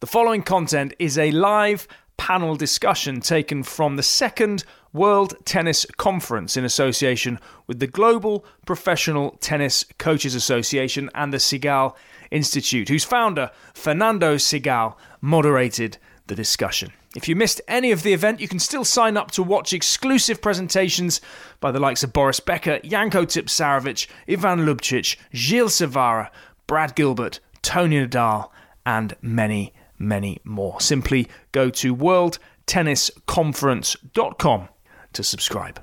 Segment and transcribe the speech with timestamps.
[0.00, 1.86] The following content is a live
[2.16, 9.32] panel discussion taken from the second World Tennis Conference in association with the Global Professional
[9.42, 11.94] Tennis Coaches Association and the Segal
[12.30, 15.98] Institute, whose founder, Fernando Segal, moderated
[16.28, 16.94] the discussion.
[17.14, 20.40] If you missed any of the event, you can still sign up to watch exclusive
[20.40, 21.20] presentations
[21.60, 26.30] by the likes of Boris Becker, Janko Tipsarevic, Ivan Ljubicic, Gilles Cervara,
[26.66, 28.48] Brad Gilbert, Toni Nadal,
[28.86, 30.80] and many many more.
[30.80, 34.68] Simply go to worldtennisconference.com
[35.12, 35.82] to subscribe.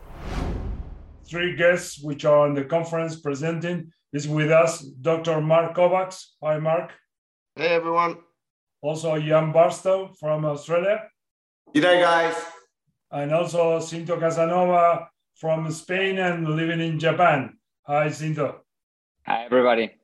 [1.26, 5.42] Three guests which are on the conference presenting is with us Dr.
[5.42, 6.26] Mark Kovacs.
[6.42, 6.92] Hi, Mark.
[7.56, 8.18] Hey, everyone.
[8.82, 11.04] Also, Ian Barstow from Australia.
[11.76, 12.36] G'day, guys.
[13.12, 17.58] And also Cinto Casanova from Spain and living in Japan.
[17.84, 18.60] Hi, Cinto.
[19.26, 19.97] Hi, everybody.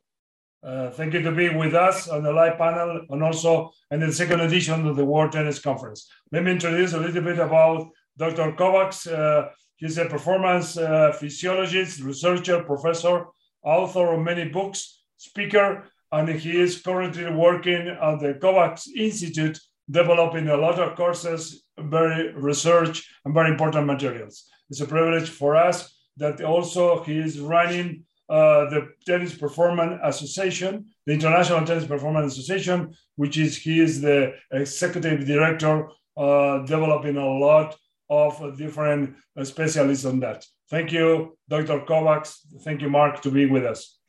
[0.66, 4.14] Uh, thank you to be with us on the live panel and also in the
[4.14, 6.10] second edition of the World Tennis Conference.
[6.32, 8.54] Let me introduce a little bit about Dr.
[8.54, 9.12] Kovacs.
[9.12, 13.26] Uh, he's a performance uh, physiologist, researcher, professor,
[13.62, 19.60] author of many books, speaker, and he is currently working at the Kovacs Institute,
[19.92, 24.46] developing a lot of courses, very research, and very important materials.
[24.70, 30.88] It's a privilege for us that also he is running uh, the Tennis Performance Association,
[31.06, 37.30] the International Tennis Performance Association, which is he is the executive director, uh, developing a
[37.48, 37.76] lot
[38.10, 40.44] of different specialists on that.
[40.72, 41.82] Thank you, Dr.
[41.82, 42.38] Kovacs.
[42.64, 44.00] Thank you, Mark, to be with us.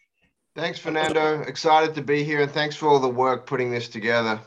[0.56, 1.42] Thanks, Fernando.
[1.42, 4.40] Excited to be here, and thanks for all the work putting this together.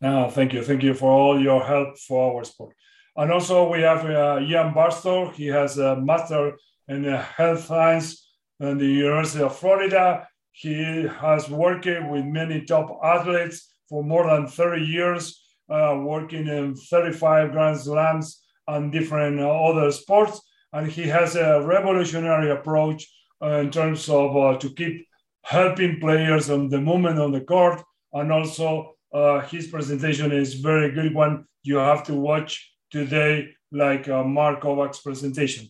[0.00, 0.62] No, thank you.
[0.62, 2.76] Thank you for all your help for our sport.
[3.16, 5.30] And also, we have uh, Ian Barstow.
[5.30, 6.56] He has a master
[6.86, 8.21] in health science
[8.62, 10.26] and the University of Florida.
[10.52, 16.74] He has worked with many top athletes for more than 30 years, uh, working in
[16.74, 20.40] 35 Grand Slams and different other sports.
[20.72, 23.06] And he has a revolutionary approach
[23.42, 25.06] uh, in terms of uh, to keep
[25.42, 27.82] helping players on the movement on the court.
[28.12, 31.44] And also, uh, his presentation is very good one.
[31.64, 35.68] You have to watch today, like uh, Mark Kovacs' presentation.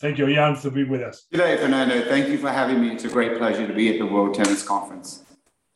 [0.00, 1.26] Thank you, Ian, to be with us.
[1.30, 2.08] Good day, Fernando.
[2.08, 2.92] Thank you for having me.
[2.92, 5.24] It's a great pleasure to be at the World Tennis Conference.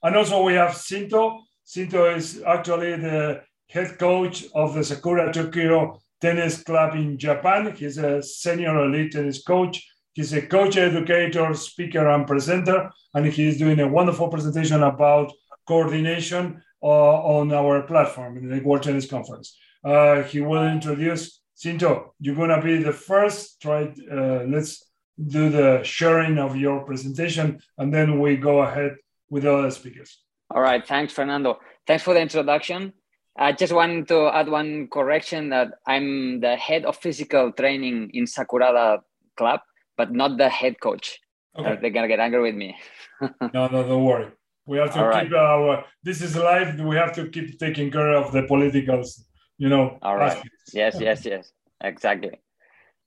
[0.02, 1.40] And also we have Cinto.
[1.66, 7.74] Cinto is actually the head coach of the Sakura Tokyo Tennis Club in Japan.
[7.76, 9.86] He's a senior elite tennis coach.
[10.14, 12.90] He's a coach, educator, speaker, and presenter.
[13.12, 15.32] And he's doing a wonderful presentation about
[15.68, 19.58] coordination uh, on our platform in the World Tennis Conference.
[19.84, 23.62] Uh, he will introduce Cinto, you're gonna be the first.
[23.62, 23.84] Try.
[24.12, 24.84] Uh, let's
[25.16, 28.96] do the sharing of your presentation, and then we go ahead
[29.30, 30.20] with the other speakers.
[30.50, 30.86] All right.
[30.86, 31.58] Thanks, Fernando.
[31.86, 32.92] Thanks for the introduction.
[33.38, 38.24] I just wanted to add one correction that I'm the head of physical training in
[38.26, 39.00] Sakurada
[39.34, 39.60] Club,
[39.96, 41.18] but not the head coach.
[41.58, 41.78] Okay.
[41.80, 42.76] They're gonna get angry with me.
[43.54, 44.28] no, no, don't worry.
[44.66, 45.40] We have to All keep right.
[45.40, 45.84] our.
[46.02, 46.78] This is life.
[46.78, 49.24] We have to keep taking care of the politicals
[49.58, 49.98] you know.
[50.02, 50.42] All right.
[50.72, 51.52] Yes, yes, yes.
[51.80, 52.40] Exactly.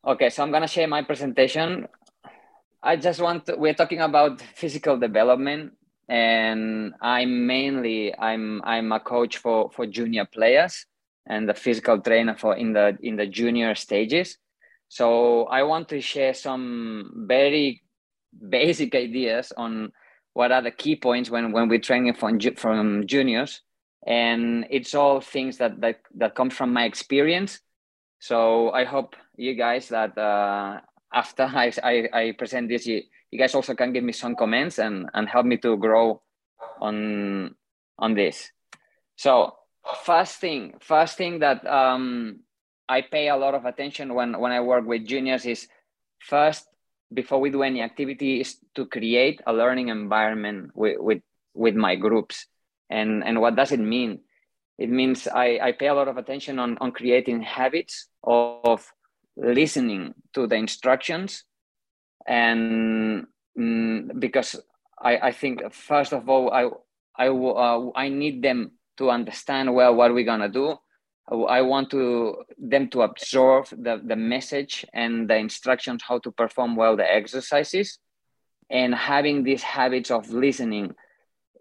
[0.05, 1.87] Okay, so I'm gonna share my presentation.
[2.81, 5.73] I just want to, we're talking about physical development
[6.07, 10.85] and I'm mainly I'm I'm a coach for for junior players
[11.25, 14.37] and the physical trainer for in the in the junior stages.
[14.87, 17.83] So I want to share some very
[18.49, 19.91] basic ideas on
[20.33, 23.61] what are the key points when when we're training from from juniors
[24.07, 27.59] and it's all things that that, that come from my experience.
[28.19, 30.79] So i hope you guys that uh,
[31.13, 34.79] after I, I, I, present this you, you guys also can give me some comments
[34.79, 36.21] and, and help me to grow
[36.81, 37.53] on
[37.99, 38.51] on this.
[39.17, 39.53] So
[40.03, 42.39] first thing first thing that um,
[42.89, 45.67] i pay a lot of attention when when i work with juniors is
[46.19, 46.67] first
[47.13, 51.21] before we do any activity is to create a learning environment with with,
[51.53, 52.47] with my groups
[52.89, 54.21] and and what does it mean?
[54.77, 58.93] It means i, I pay a lot of attention on, on creating habits of
[59.35, 61.43] listening to the instructions.
[62.27, 64.59] And mm, because
[65.01, 66.69] I, I think first of all i
[67.19, 70.77] I, uh, I need them to understand well what we're gonna do.
[71.29, 76.75] I want to them to absorb the, the message and the instructions how to perform
[76.77, 77.99] well the exercises.
[78.69, 80.93] And having these habits of listening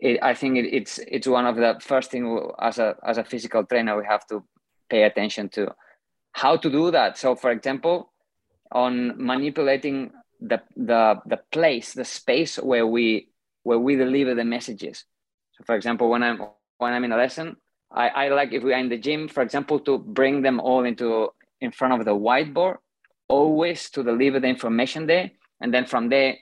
[0.00, 3.24] it, I think it, it's it's one of the first thing as a as a
[3.24, 4.44] physical trainer we have to
[4.88, 5.74] pay attention to
[6.32, 7.18] how to do that.
[7.18, 8.12] So, for example,
[8.72, 13.28] on manipulating the the the place, the space where we
[13.62, 15.04] where we deliver the messages.
[15.52, 16.40] So, for example, when I'm
[16.78, 17.56] when I'm in a lesson,
[17.90, 20.84] I, I like if we are in the gym, for example, to bring them all
[20.84, 22.76] into in front of the whiteboard,
[23.28, 25.30] always to deliver the information there.
[25.60, 26.36] And then from there,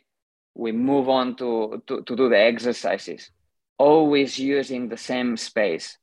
[0.54, 3.30] we move on to, to, to do the exercises,
[3.78, 5.98] always using the same space.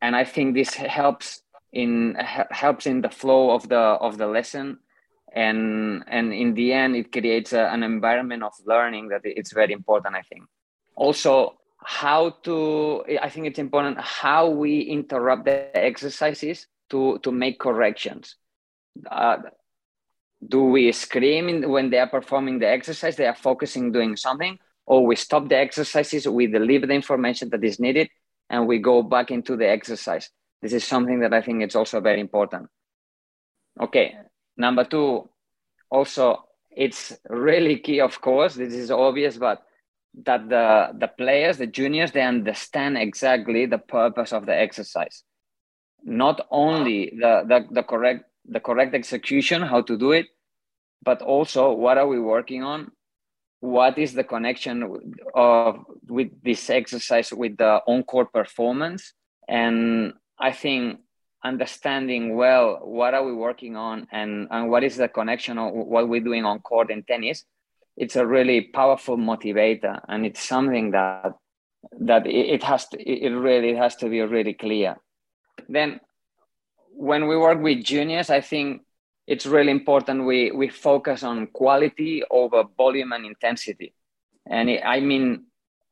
[0.00, 2.16] And I think this helps in
[2.50, 4.78] helps in the flow of the of the lesson.
[5.32, 9.72] And and in the end it creates a, an environment of learning that it's very
[9.72, 10.44] important i think.
[10.96, 17.60] Also how to i think it's important how we interrupt the exercises to to make
[17.60, 18.36] corrections.
[19.08, 19.36] Uh,
[20.46, 24.58] do we scream when they are performing the exercise they are focusing doing something
[24.90, 28.08] or we stop the exercises we deliver the information that is needed
[28.50, 30.30] and we go back into the exercise.
[30.62, 32.68] This is something that i think it's also very important.
[33.80, 34.16] Okay
[34.56, 35.28] number two
[35.90, 36.24] also
[36.86, 39.62] it's really key of course this is obvious but
[40.26, 40.66] that the
[41.02, 45.22] the players the juniors they understand exactly the purpose of the exercise.
[46.02, 50.26] Not only the, the the correct the correct execution how to do it
[51.08, 52.90] but also what are we working on
[53.60, 54.82] what is the connection
[55.34, 59.12] of with this exercise with the on-court performance?
[59.48, 61.00] And i think
[61.44, 66.08] understanding well what are we working on and and what is the connection of what
[66.08, 67.44] we're doing on court in tennis
[68.00, 70.00] it's a really powerful motivator.
[70.08, 71.34] And it's something that
[72.00, 74.96] that it has to it really has to be really clear.
[75.68, 76.00] Then
[76.92, 78.82] when we work with juniors i think
[79.32, 83.94] it's really important we we focus on quality over volume and intensity
[84.46, 85.26] and it, i mean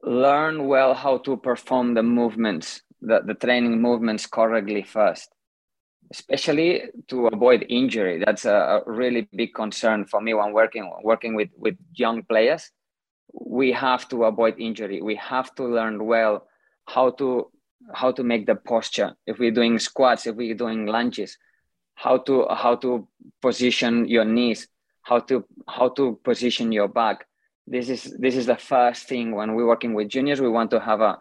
[0.02, 5.29] learn well how to perform the movements the, the training movements correctly first
[6.11, 8.23] especially to avoid injury.
[8.25, 12.70] That's a, really big concern for me when working working with with young players.
[13.32, 15.02] We have to avoid injury.
[15.02, 16.46] We have to learn well
[16.87, 17.50] how to
[17.94, 19.14] how to make the posture.
[19.26, 21.37] If we're doing squats, if we're doing lunges,
[21.99, 23.06] how to how to
[23.43, 24.69] position your knees,
[25.03, 27.27] how to how to position your back.
[27.67, 30.41] This is this is the first thing when we're working with juniors.
[30.41, 31.19] We want to have a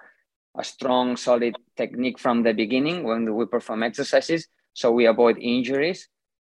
[0.57, 4.47] a strong, solid technique from the beginning when we perform exercises
[4.77, 6.07] so we avoid injuries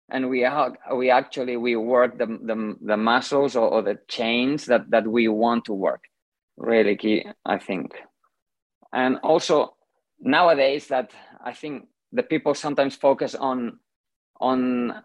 [0.09, 4.65] and we are, we actually we work the the, the muscles or, or, the chains
[4.65, 6.01] that that we want to work
[6.57, 7.93] really key i think
[8.91, 9.75] and also
[10.19, 11.11] nowadays that
[11.43, 13.77] i think the people sometimes focus on
[14.39, 15.03] on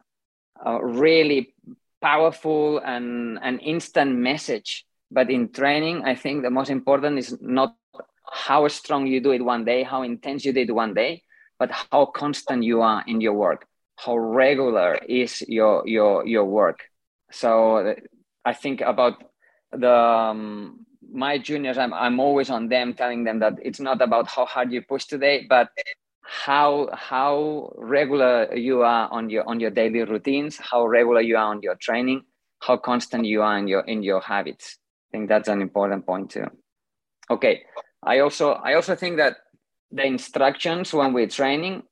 [0.64, 1.54] a really
[2.00, 4.84] powerful and an instant message.
[5.12, 7.76] But in training i think the most important is not
[8.32, 11.22] how strong you do it one day how intense you did one day
[11.58, 13.66] but how constant you are in your work
[13.96, 16.84] how regular is your your your work.
[17.32, 17.94] So
[18.44, 19.22] i think about
[19.72, 24.28] the um, my juniors I'm, I'm always on them telling them that it's not about
[24.28, 25.68] how hard you push today but
[26.30, 31.50] how how regular you are on your on your daily routines how regular you are
[31.50, 32.22] on your training
[32.60, 34.78] how constant you are in your in your habits.
[35.08, 36.46] I think that's an important point too.
[37.28, 37.62] Okay.
[38.02, 39.36] I also i also think that
[39.90, 41.82] the instructions when we're training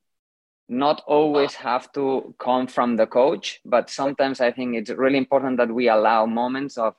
[0.69, 5.57] not always have to come from the coach but sometimes i think it's really important
[5.57, 6.95] that we allow moments of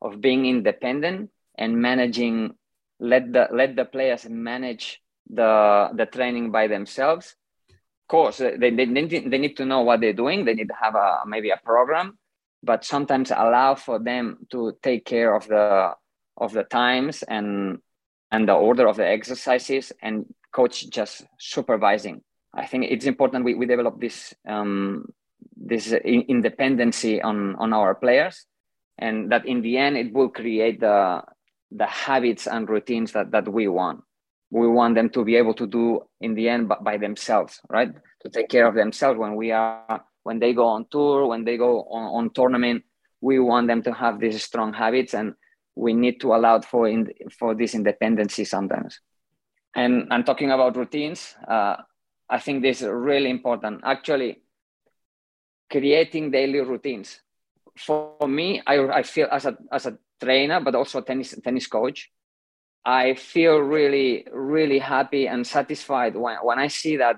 [0.00, 2.54] of being independent and managing
[3.00, 7.36] let the let the players manage the the training by themselves
[7.68, 8.84] of course they, they, they,
[9.38, 12.18] need, to know what they're doing they need to have a maybe a program
[12.62, 15.92] but sometimes allow for them to take care of the
[16.36, 17.78] of the times and
[18.30, 22.22] and the order of the exercises and coach just supervising.
[22.54, 25.06] I think it's important we, we develop this um,
[25.56, 28.46] this independency on on our players,
[28.98, 31.22] and that in the end it will create the
[31.70, 34.02] the habits and routines that that we want.
[34.50, 37.92] We want them to be able to do in the end by themselves, right?
[38.22, 41.56] To take care of themselves when we are when they go on tour, when they
[41.56, 42.84] go on, on tournament.
[43.20, 45.34] We want them to have these strong habits and
[45.74, 49.00] we need to allow for in, for this independency sometimes.
[49.74, 51.34] And I'm talking about routines.
[51.46, 51.76] Uh,
[52.28, 53.82] I think this is really important.
[53.84, 54.42] Actually,
[55.70, 57.20] creating daily routines.
[57.76, 61.66] For me, I, I feel as a as a trainer, but also a tennis tennis
[61.68, 62.10] coach,
[62.84, 67.16] I feel really really happy and satisfied when, when I see that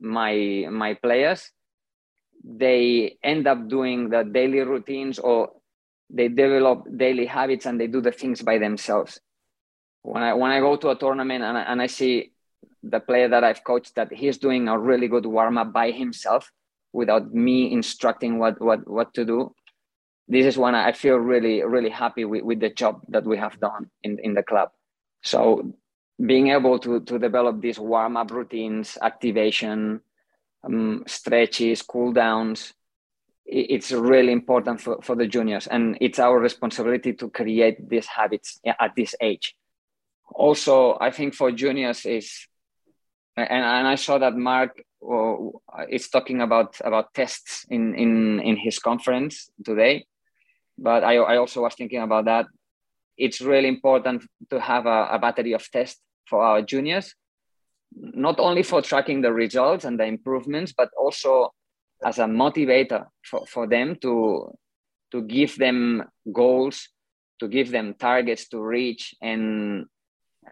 [0.00, 1.50] my my players
[2.44, 5.50] they end up doing the daily routines or
[6.10, 9.18] they develop daily habits and they do the things by themselves.
[10.02, 12.32] When I when I go to a tournament and I, and I see
[12.82, 16.52] the player that I've coached that he's doing a really good warm up by himself
[16.92, 19.54] without me instructing what what what to do,
[20.28, 23.58] this is when I feel really really happy with, with the job that we have
[23.58, 24.68] done in in the club.
[25.24, 25.74] So
[26.24, 30.00] being able to to develop these warm up routines, activation,
[30.62, 32.74] um, stretches, cool downs,
[33.46, 35.66] it's really important for, for the juniors.
[35.66, 39.56] And it's our responsibility to create these habits at this age.
[40.34, 42.48] Also i think for juniors is
[43.36, 45.36] and, and i saw that mark uh,
[45.90, 50.06] is talking about about tests in in in his conference today.
[50.78, 52.46] But i, I also was thinking about that
[53.16, 57.14] it's really important to have a, a battery of tests for our juniors
[57.96, 61.52] not only for tracking the results and the improvements but also
[62.04, 64.52] as a motivator for, for them to
[65.12, 66.02] to give them
[66.32, 66.88] goals
[67.40, 69.86] to give them targets to reach and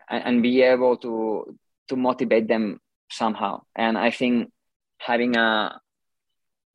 [0.08, 1.56] and be able to
[1.88, 3.60] to motivate them somehow.
[3.76, 4.50] And i think
[4.98, 5.80] having a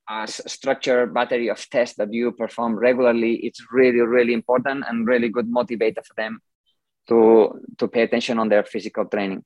[0.10, 5.30] a structured battery of tests that you perform regularly it's really really important and really
[5.30, 6.40] good motivator for them
[7.08, 9.44] to to pay attention on their physical training.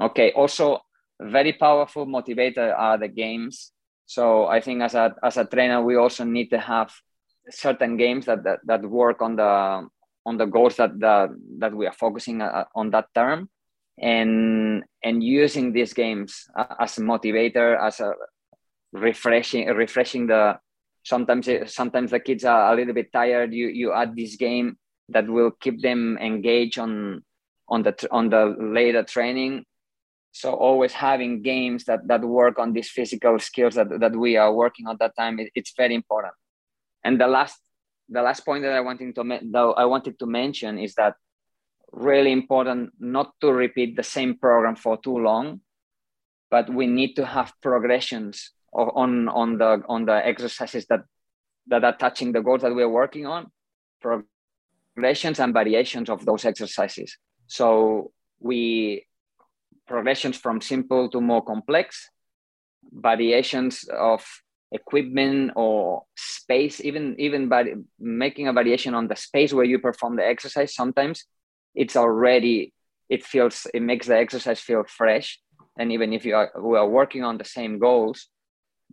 [0.00, 0.80] Okay also
[1.20, 3.72] very powerful motivator are the games.
[4.06, 6.92] So I think as a as a trainer, we also need to have
[7.50, 9.88] certain games that that, that work on the
[10.26, 13.48] on the goals that the, that we are focusing uh, on that term,
[13.98, 16.46] and and using these games
[16.78, 18.12] as a motivator, as a
[18.92, 20.58] refreshing refreshing the
[21.04, 23.52] sometimes eh, sometimes the kids are a little bit tired.
[23.52, 24.78] You you add this game
[25.08, 27.22] that will keep them engaged on
[27.68, 29.64] on the on the later training
[30.36, 34.52] so always having games that that work on these physical skills that, that we are
[34.52, 36.34] working on that time it, it's very important
[37.04, 37.58] and the last
[38.08, 41.14] the last point that i wanted to though i wanted to mention is that
[41.92, 45.60] really important not to repeat the same program for too long
[46.50, 51.00] but we need to have progressions on on the on the exercises that
[51.66, 53.50] that are touching the goals that we're working on
[54.00, 57.16] progressions and variations of those exercises
[57.46, 59.06] so we
[59.86, 62.10] progressions from simple to more complex,
[62.92, 64.24] variations of
[64.72, 70.16] equipment or space, even even by making a variation on the space where you perform
[70.16, 70.74] the exercise.
[70.74, 71.24] Sometimes
[71.74, 72.72] it's already
[73.08, 75.40] it feels it makes the exercise feel fresh,
[75.78, 78.28] and even if you are we are working on the same goals,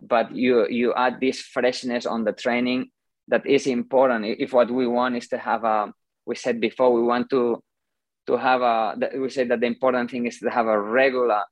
[0.02, 2.90] but you you add this freshness on the training
[3.28, 4.26] that is important.
[4.26, 5.94] If what we want is to have a
[6.26, 7.62] we said before we want to
[8.28, 11.44] to have a we say that the important thing is to have a regular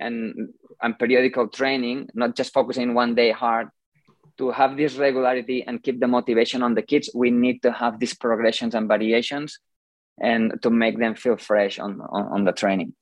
[0.00, 0.50] and
[0.82, 3.68] and periodical training not just focusing one day hard
[4.36, 7.98] to have this regularity and keep the motivation on the kids we need to have
[7.98, 9.58] these progressions and variations
[10.20, 12.94] and to make them feel fresh on on, on the training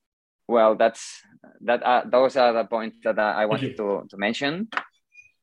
[0.48, 1.20] well that's
[1.60, 4.68] that uh, those are the points that i wanted to, to mention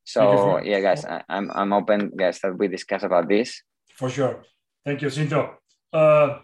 [0.04, 3.62] so yeah guys I, am I'm, I'm open guys that we discuss about this
[3.96, 4.44] for sure
[4.86, 5.56] thank you cinto
[5.94, 6.40] uh,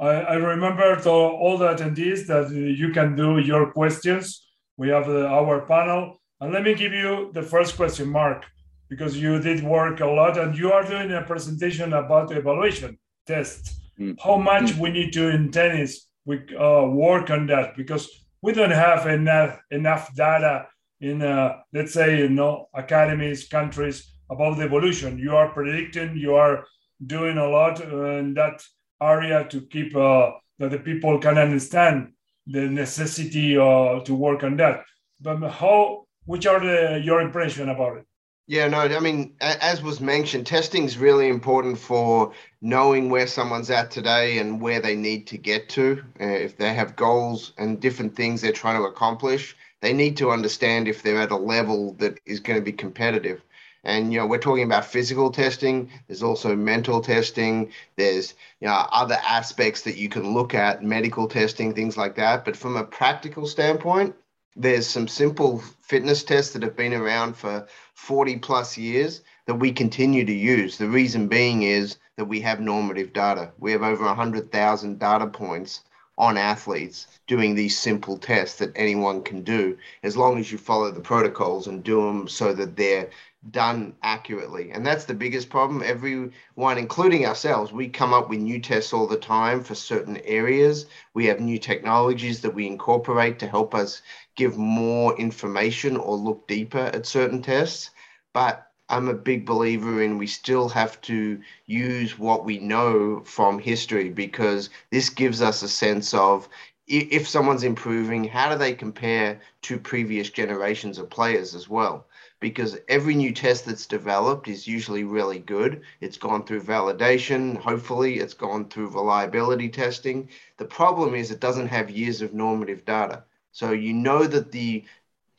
[0.00, 4.46] I, I remember to all the attendees that you can do your questions.
[4.76, 6.20] We have the, our panel.
[6.40, 8.44] And let me give you the first question, Mark,
[8.88, 12.98] because you did work a lot and you are doing a presentation about the evaluation
[13.26, 13.80] test.
[14.00, 14.16] Mm.
[14.18, 18.08] How much we need to in tennis we uh, work on that because
[18.42, 20.66] we don't have enough enough data
[21.00, 25.18] in uh, let's say you know academies countries about the evolution.
[25.18, 26.64] You are predicting, you are
[27.04, 28.62] doing a lot, in that
[29.00, 32.12] area to keep uh, that the people can understand
[32.46, 34.84] the necessity uh, to work on that.
[35.20, 38.06] But how, which are the, your impression about it?
[38.46, 43.70] Yeah, no, I mean, as was mentioned, testing is really important for knowing where someone's
[43.70, 46.02] at today and where they need to get to.
[46.20, 50.30] Uh, if they have goals and different things they're trying to accomplish, they need to
[50.30, 53.42] understand if they're at a level that is going to be competitive.
[53.84, 55.90] And you know, we're talking about physical testing.
[56.06, 57.72] There's also mental testing.
[57.96, 62.44] There's you know other aspects that you can look at, medical testing, things like that.
[62.44, 64.14] But from a practical standpoint,
[64.56, 69.72] there's some simple fitness tests that have been around for 40 plus years that we
[69.72, 70.76] continue to use.
[70.76, 73.50] The reason being is that we have normative data.
[73.58, 75.80] We have over 100,000 data points
[76.18, 80.90] on athletes doing these simple tests that anyone can do as long as you follow
[80.90, 83.08] the protocols and do them so that they're
[83.50, 84.70] done accurately.
[84.70, 85.82] And that's the biggest problem.
[85.84, 90.86] Everyone, including ourselves, we come up with new tests all the time for certain areas.
[91.14, 94.02] We have new technologies that we incorporate to help us
[94.36, 97.90] give more information or look deeper at certain tests.
[98.32, 103.58] But I'm a big believer in we still have to use what we know from
[103.58, 106.48] history because this gives us a sense of
[106.88, 112.06] if someone's improving, how do they compare to previous generations of players as well?
[112.40, 115.82] Because every new test that's developed is usually really good.
[116.00, 120.28] It's gone through validation, hopefully, it's gone through reliability testing.
[120.58, 123.24] The problem is it doesn't have years of normative data.
[123.52, 124.84] So you know that the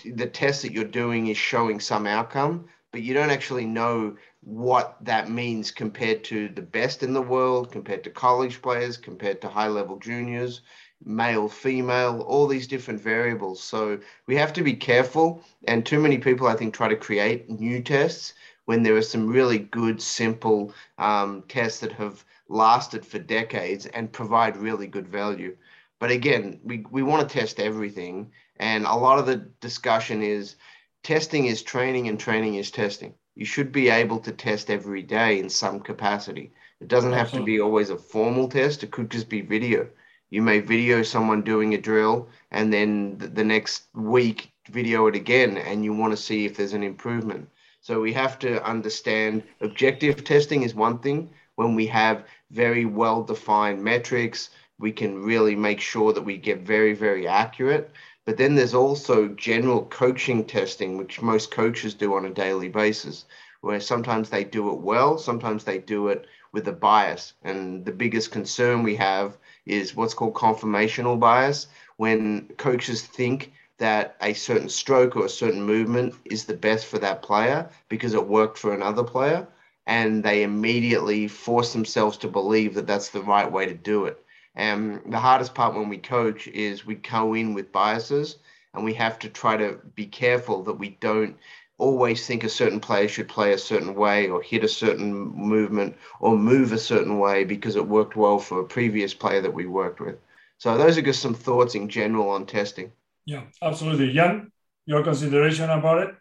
[0.06, 4.98] the test that you're doing is showing some outcome, but you don't actually know what
[5.02, 9.48] that means compared to the best in the world, compared to college players, compared to
[9.50, 10.62] high level juniors
[11.06, 13.62] male, female, all these different variables.
[13.62, 15.44] So we have to be careful.
[15.68, 18.34] And too many people, I think, try to create new tests
[18.66, 24.12] when there are some really good, simple um, tests that have lasted for decades and
[24.14, 25.56] provide really good value.
[26.04, 28.34] But again, we, we want to test everything.
[28.58, 30.58] And a lot of the discussion is
[31.02, 33.14] testing is training and training is testing.
[33.36, 36.52] You should be able to test every day in some capacity.
[36.82, 39.88] It doesn't have to be always a formal test, it could just be video
[40.34, 45.58] you may video someone doing a drill and then the next week video it again
[45.58, 47.48] and you want to see if there's an improvement.
[47.82, 51.30] So we have to understand objective testing is one thing.
[51.54, 54.50] When we have very well defined metrics,
[54.84, 57.90] we can really make sure that we get very, very accurate.
[58.26, 63.24] But then there's also general coaching testing, which most coaches do on a daily basis,
[63.62, 67.32] where sometimes they do it well, sometimes they do it with a bias.
[67.44, 74.18] And the biggest concern we have is what's called confirmation bias, when coaches think that
[74.20, 78.28] a certain stroke or a certain movement is the best for that player because it
[78.28, 79.48] worked for another player.
[79.88, 84.23] And they immediately force themselves to believe that that's the right way to do it.
[84.56, 88.38] And the hardest part when we coach is we go in with biases
[88.74, 91.36] and we have to try to be careful that we don't
[91.78, 95.96] always think a certain player should play a certain way or hit a certain movement
[96.20, 99.66] or move a certain way because it worked well for a previous player that we
[99.66, 100.18] worked with.
[100.60, 102.92] So those are just some thoughts in general on testing.
[103.26, 104.12] Yeah, absolutely.
[104.12, 104.52] Ian,
[104.86, 106.16] your consideration about it?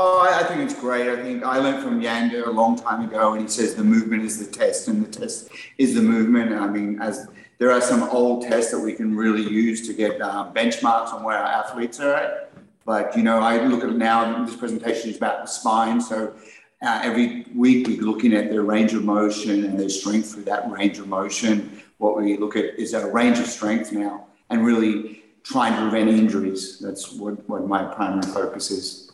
[0.00, 1.08] Oh, I, think it's great.
[1.08, 4.22] I think I learned from Janda a long time ago, and he says the movement
[4.22, 6.52] is the test, and the test is the movement.
[6.52, 7.26] I mean, as
[7.58, 11.24] there are some old tests that we can really use to get uh, benchmarks on
[11.24, 12.52] where our athletes are at.
[12.86, 16.00] But, you know, I look at it now, this presentation is about the spine.
[16.00, 16.34] So
[16.80, 20.70] uh, every week we're looking at their range of motion and their strength through that
[20.70, 21.82] range of motion.
[21.98, 26.08] What we look at is a range of strength now and really trying to prevent
[26.10, 26.78] injuries.
[26.78, 29.12] That's what, what my primary focus is.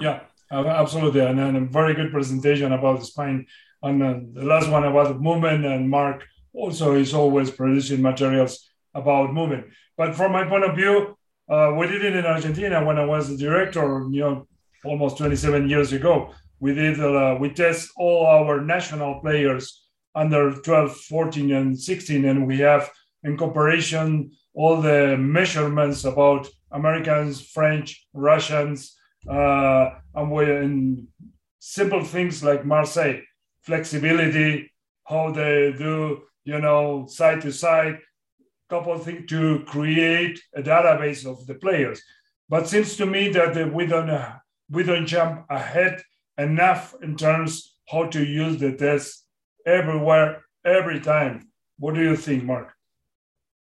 [0.00, 0.20] Yeah,
[0.50, 1.20] absolutely.
[1.20, 3.46] And, and a very good presentation about the spine.
[3.82, 5.64] And uh, the last one about movement.
[5.64, 6.24] And Mark
[6.56, 9.66] also is always producing materials about movement.
[9.96, 11.16] But from my point of view,
[11.48, 14.48] uh, we did it in Argentina when I was the director, you know,
[14.84, 16.32] almost 27 years ago.
[16.58, 22.46] We did, uh, we test all our national players under 12, 14, and 16, and
[22.46, 22.90] we have
[23.22, 23.36] in
[24.54, 28.96] all the measurements about Americans, French, Russians,
[29.28, 31.08] uh, and we in
[31.58, 33.20] simple things like Marseille,
[33.62, 34.72] flexibility,
[35.04, 37.98] how they do, you know, side to side,
[38.70, 42.00] couple of things to create a database of the players.
[42.48, 44.36] But seems to me that we don't uh,
[44.70, 46.02] we don't jump ahead
[46.38, 49.26] enough in terms how to use the test
[49.66, 51.48] everywhere every time.
[51.78, 52.72] What do you think, Mark?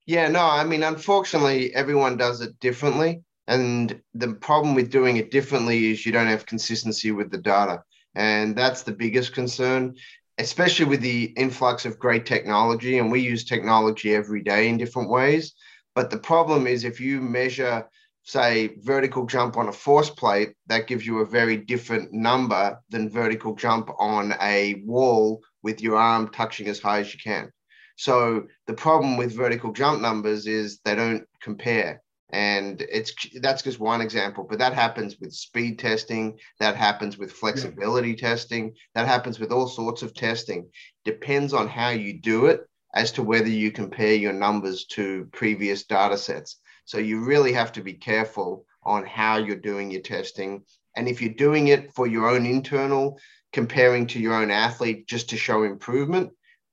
[0.07, 3.23] Yeah, no, I mean, unfortunately, everyone does it differently.
[3.47, 7.83] And the problem with doing it differently is you don't have consistency with the data.
[8.15, 9.97] And that's the biggest concern
[10.41, 15.11] especially with the influx of great technology, and we use technology every day in different
[15.11, 15.55] ways.
[15.95, 17.87] But the problem is if you measure,
[18.23, 23.11] say, vertical jump on a force plate, that gives you a very different number than
[23.11, 27.51] vertical jump on a wall with your arm touching as high as you can.
[27.97, 32.01] So the problem with vertical jump numbers is they don't compare
[32.33, 37.33] and it's that's just one example but that happens with speed testing that happens with
[37.33, 38.17] flexibility yeah.
[38.29, 40.69] testing that happens with all sorts of testing.
[41.05, 45.85] Depends on how you do it as to whether you compare your numbers to previous
[45.85, 46.61] data sets.
[46.85, 50.65] So you really have to be careful on how you're doing your testing.
[50.97, 53.19] And if you're doing it for your own internal
[53.53, 56.31] comparing to your own athlete just to show improvement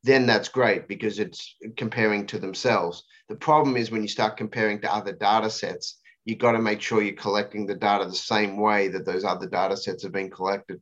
[0.07, 3.03] then that's great because it's comparing to themselves.
[3.29, 6.81] The problem is when you start comparing to other data sets, you've got to make
[6.81, 10.31] sure you're collecting the data the same way that those other data sets have been
[10.31, 10.81] collected.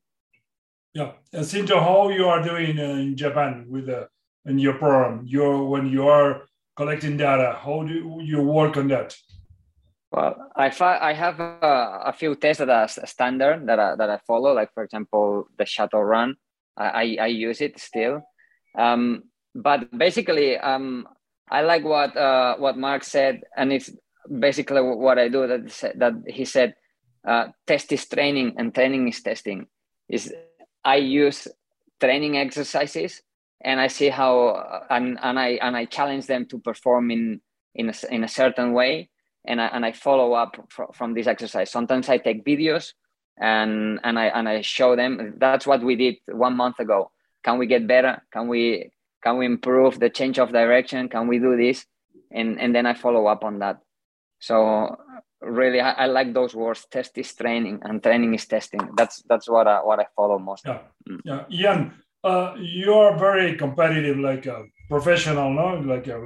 [0.93, 4.07] Yeah, uh, and Cinto, how you are doing uh, in Japan with the
[4.45, 5.23] in your program?
[5.25, 6.43] You're when you are
[6.77, 9.17] collecting data, how do you work on that?
[10.11, 10.71] Well, I
[11.09, 14.53] I have a, a, few tests that are standard that I, that I follow.
[14.53, 16.35] Like for example, the shuttle run.
[16.77, 18.21] I, I use it still
[18.77, 21.07] um, but basically, um,
[21.49, 23.89] I like what uh, what Mark said, and it's
[24.39, 25.47] basically what I do.
[25.47, 26.75] That that he said,
[27.27, 29.67] uh, test is training and training is testing.
[30.09, 30.33] Is
[30.83, 31.47] I use
[31.99, 33.21] training exercises
[33.61, 37.41] and I see how and, and I and I challenge them to perform in
[37.73, 39.09] in a, in a certain way
[39.45, 41.71] and I, and I follow up fr- from this exercise.
[41.71, 42.93] Sometimes I take videos
[43.39, 45.35] and and I and I show them.
[45.37, 47.11] That's what we did one month ago.
[47.45, 48.13] Can we get better?
[48.33, 48.91] Can we
[49.23, 51.09] can we improve the change of direction?
[51.09, 51.85] Can we do this?
[52.31, 53.77] And and then I follow up on that.
[54.39, 54.97] So
[55.41, 56.85] really, I, I like those words.
[56.89, 58.81] Test is training, and training is testing.
[58.97, 60.65] That's that's what I, what I follow most.
[60.65, 61.21] Yeah, mm.
[61.23, 61.43] yeah.
[61.51, 66.19] Ian, uh, you are very competitive, like a professional, no, like a,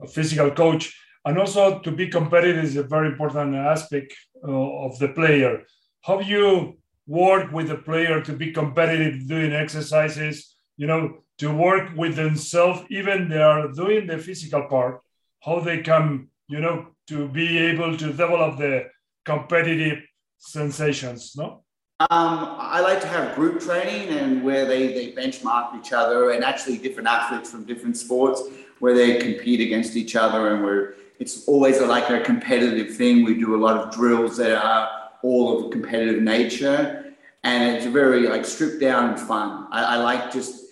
[0.00, 0.92] a physical coach
[1.24, 4.14] and also to be competitive is a very important aspect
[4.46, 5.62] uh, of the player.
[6.02, 11.96] How you work with the player to be competitive doing exercises, you know, to work
[11.96, 15.00] with themselves, even they are doing the physical part,
[15.44, 18.86] how they can, you know, to be able to develop the
[19.24, 19.98] competitive
[20.38, 21.64] sensations, no?
[22.00, 26.44] Um, I like to have group training and where they, they benchmark each other and
[26.44, 28.42] actually different athletes from different sports
[28.80, 33.24] where they compete against each other and we're it's always like a competitive thing.
[33.24, 34.90] We do a lot of drills that are
[35.22, 39.68] all of competitive nature, and it's very like stripped down and fun.
[39.70, 40.63] I, I like just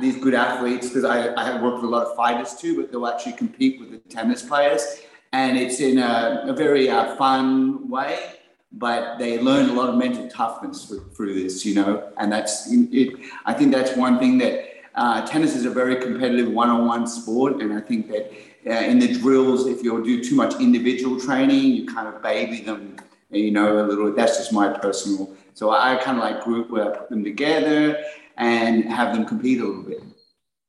[0.00, 2.90] these good athletes because I, I have worked with a lot of fighters too, but
[2.90, 5.00] they'll actually compete with the tennis players,
[5.32, 8.18] and it's in a, a very uh, fun way.
[8.72, 13.18] But they learn a lot of mental toughness through this, you know, and that's it.
[13.44, 14.64] I think that's one thing that
[14.94, 18.32] uh, tennis is a very competitive one-on-one sport, and I think that
[18.66, 22.60] uh, in the drills, if you do too much individual training, you kind of baby
[22.60, 22.96] them,
[23.30, 24.12] you know, a little.
[24.12, 25.34] That's just my personal.
[25.54, 28.02] So I kind of like group where I put them together
[28.36, 30.02] and have them compete a little bit.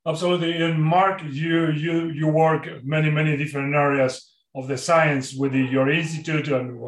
[0.06, 5.52] Absolutely, and Mark, you you you work many many different areas of the science with
[5.52, 6.78] the, your institute and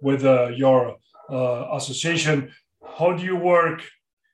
[0.00, 0.96] with uh, your
[1.30, 2.52] uh, association.
[2.98, 3.82] How do you work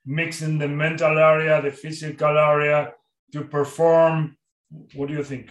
[0.05, 2.93] mixing the mental area, the physical area
[3.33, 4.37] to perform?
[4.93, 5.49] What do you think?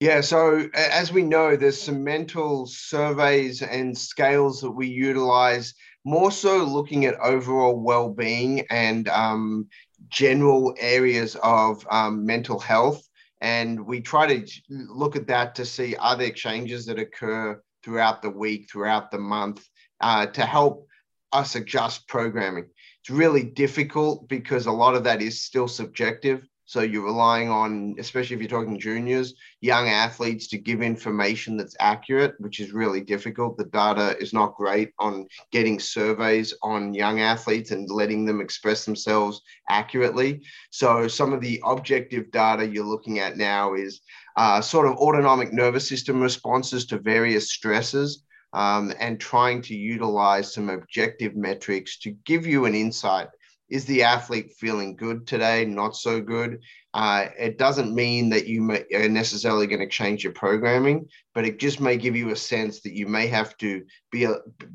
[0.00, 5.74] Yeah, so as we know, there's some mental surveys and scales that we utilize,
[6.04, 9.68] more so looking at overall well being and um,
[10.08, 13.02] general areas of um, mental health.
[13.40, 18.30] And we try to look at that to see other changes that occur throughout the
[18.30, 19.66] week, throughout the month,
[20.00, 20.86] uh, to help
[21.32, 22.66] us adjust programming.
[23.00, 26.46] It's really difficult because a lot of that is still subjective.
[26.66, 31.76] So you're relying on, especially if you're talking juniors, young athletes to give information that's
[31.78, 33.58] accurate, which is really difficult.
[33.58, 38.84] The data is not great on getting surveys on young athletes and letting them express
[38.86, 40.42] themselves accurately.
[40.70, 44.00] So some of the objective data you're looking at now is
[44.36, 48.22] uh, sort of autonomic nervous system responses to various stresses.
[48.54, 53.26] Um, and trying to utilize some objective metrics to give you an insight
[53.68, 56.60] is the athlete feeling good today, not so good?
[56.92, 61.44] Uh, it doesn't mean that you may, are necessarily going to change your programming, but
[61.44, 64.26] it just may give you a sense that you may have to be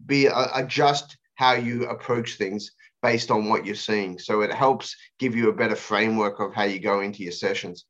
[0.06, 2.72] be adjust how you approach things
[3.02, 4.20] based on what you're seeing.
[4.20, 7.86] So it helps give you a better framework of how you go into your sessions.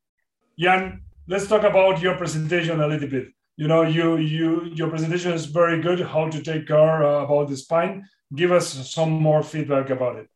[0.60, 3.28] Ian, let's talk about your presentation a little bit.
[3.58, 6.00] You know, you you your presentation is very good.
[6.00, 8.08] How to take care uh, about the spine?
[8.36, 10.30] Give us some more feedback about it.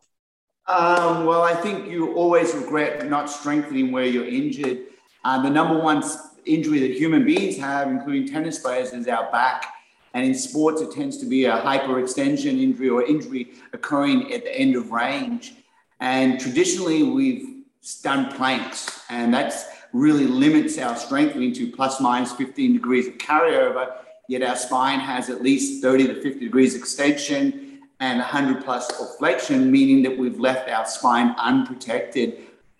[0.66, 4.84] Um, well, I think you always regret not strengthening where you're injured.
[5.26, 6.04] Uh, the number one
[6.46, 9.74] injury that human beings have, including tennis players, is our back.
[10.14, 14.58] And in sports, it tends to be a hyperextension injury or injury occurring at the
[14.58, 15.56] end of range.
[16.00, 17.64] And traditionally, we've
[18.02, 23.98] done planks, and that's really limits our strengthening to plus minus 15 degrees of carryover.
[24.30, 27.63] Yet our spine has at least 30 to 50 degrees extension
[28.00, 32.38] and 100 plus of flexion, meaning that we've left our spine unprotected.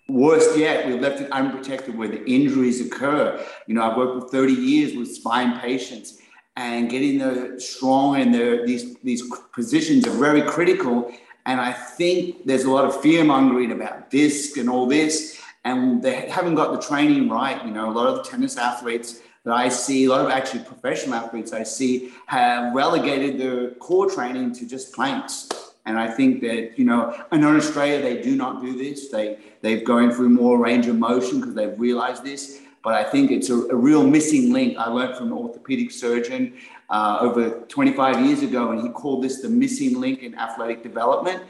[0.08, 3.42] Worst yet, we've left it unprotected where the injuries occur.
[3.66, 6.18] You know, I've worked for 30 years with spine patients,
[6.56, 9.22] and getting the strong and the, these these
[9.52, 11.10] positions are very critical.
[11.46, 16.02] And I think there's a lot of fear mongering about disc and all this, and
[16.02, 17.64] they haven't got the training right.
[17.64, 21.14] You know, a lot of tennis athletes that I see, a lot of actually professional
[21.14, 25.48] athletes I see have relegated their core training to just planks.
[25.86, 29.10] And I think that, you know, I know in Australia, they do not do this.
[29.10, 32.60] They, they've going through more range of motion because they've realized this.
[32.82, 34.78] But I think it's a, a real missing link.
[34.78, 36.54] I learned from an orthopedic surgeon
[36.88, 41.42] uh, over 25 years ago, and he called this the missing link in athletic development.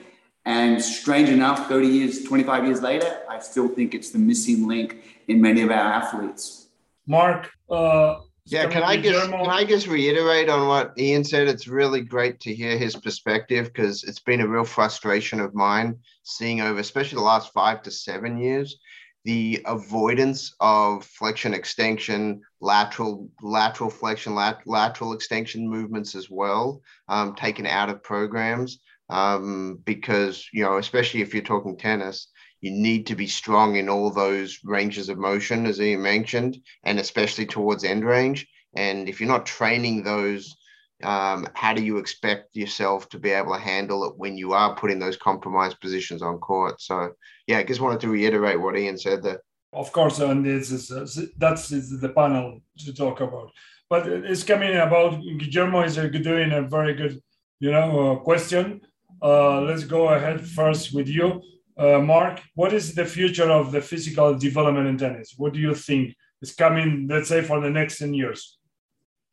[0.45, 4.97] And strange enough, 30 years, 25 years later, I still think it's the missing link
[5.29, 6.64] in many of our athletes.
[7.07, 11.49] Mark, uh, yeah, can I just can I just reiterate on what Ian said?
[11.49, 15.97] It's really great to hear his perspective because it's been a real frustration of mine
[16.25, 18.77] seeing over, especially the last five to seven years,
[19.25, 27.35] the avoidance of flexion extension, lateral lateral flexion, lat, lateral extension movements as well, um,
[27.35, 32.29] taken out of programs um, because you know, especially if you're talking tennis,
[32.65, 36.99] you need to be strong in all those ranges of motion, as Ian mentioned, and
[36.99, 38.47] especially towards end range.
[38.75, 40.57] And if you're not training those,
[41.03, 44.75] um, how do you expect yourself to be able to handle it when you are
[44.77, 46.81] put in those compromised positions on court?
[46.81, 47.13] So,
[47.47, 49.43] yeah, I just wanted to reiterate what Ian said there.
[49.75, 53.51] Of course, and this is uh, that's the panel to talk about.
[53.91, 57.21] But it's coming about Guillermo is doing a very good,
[57.61, 58.81] you know, uh, question.
[59.21, 61.43] Uh, let's go ahead first with you
[61.77, 65.35] uh, Mark, what is the future of the physical development in tennis?
[65.37, 68.59] What do you think is coming, let's say, for the next 10 years?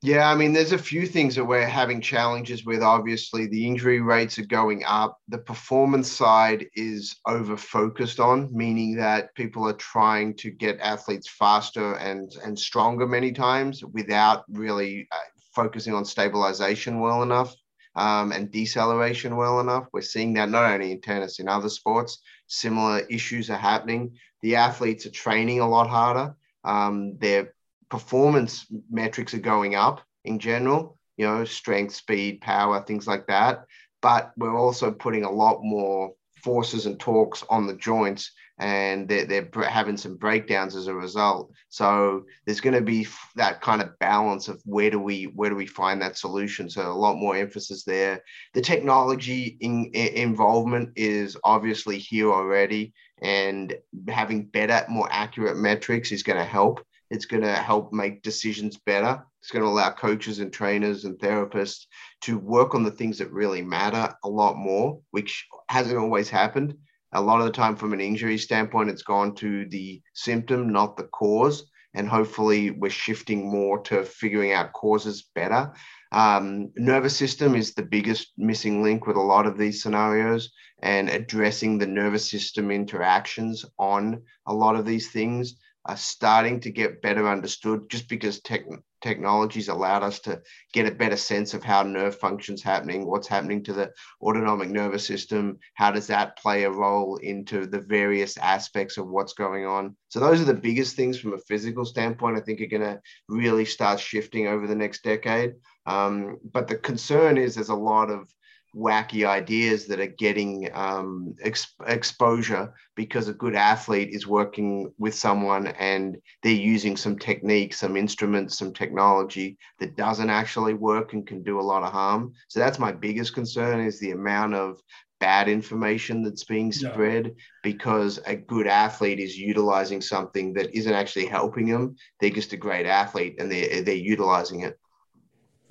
[0.03, 2.81] Yeah, I mean, there's a few things that we're having challenges with.
[2.81, 5.19] Obviously, the injury rates are going up.
[5.27, 11.29] The performance side is over focused on, meaning that people are trying to get athletes
[11.29, 15.17] faster and, and stronger many times without really uh,
[15.53, 17.55] focusing on stabilization well enough
[17.95, 19.87] um, and deceleration well enough.
[19.91, 24.17] We're seeing that not only in tennis, in other sports, similar issues are happening.
[24.41, 26.35] The athletes are training a lot harder.
[26.63, 27.53] Um, their
[27.89, 33.65] performance metrics are going up in general, you know, strength, speed, power, things like that.
[34.01, 39.25] But we're also putting a lot more forces and torques on the joints and they're,
[39.25, 41.51] they're having some breakdowns as a result.
[41.69, 45.55] So there's going to be that kind of balance of where do we where do
[45.55, 46.69] we find that solution?
[46.69, 48.21] So a lot more emphasis there.
[48.53, 53.73] The technology in, in involvement is obviously here already and
[54.07, 56.85] having better more accurate metrics is going to help.
[57.09, 59.25] It's going to help make decisions better.
[59.41, 61.87] It's going to allow coaches and trainers and therapists
[62.21, 66.75] to work on the things that really matter a lot more, which hasn't always happened.
[67.13, 70.97] A lot of the time, from an injury standpoint, it's gone to the symptom, not
[70.97, 71.65] the cause.
[71.93, 75.73] And hopefully, we're shifting more to figuring out causes better.
[76.11, 80.51] Um, nervous system is the biggest missing link with a lot of these scenarios,
[80.83, 86.71] and addressing the nervous system interactions on a lot of these things are starting to
[86.71, 88.61] get better understood just because tech,
[89.01, 90.41] technologies allowed us to
[90.73, 93.91] get a better sense of how nerve functions happening what's happening to the
[94.21, 99.33] autonomic nervous system how does that play a role into the various aspects of what's
[99.33, 99.95] going on.
[100.09, 103.01] So those are the biggest things from a physical standpoint i think are going to
[103.27, 105.53] really start shifting over the next decade.
[105.85, 108.31] Um, but the concern is there's a lot of
[108.75, 115.13] wacky ideas that are getting um, ex- exposure because a good athlete is working with
[115.13, 121.27] someone and they're using some technique, some instruments, some technology that doesn't actually work and
[121.27, 122.33] can do a lot of harm.
[122.47, 124.79] So that's my biggest concern is the amount of
[125.19, 127.31] bad information that's being spread yeah.
[127.63, 131.95] because a good athlete is utilizing something that isn't actually helping them.
[132.19, 134.79] They're just a great athlete and they're, they're utilizing it.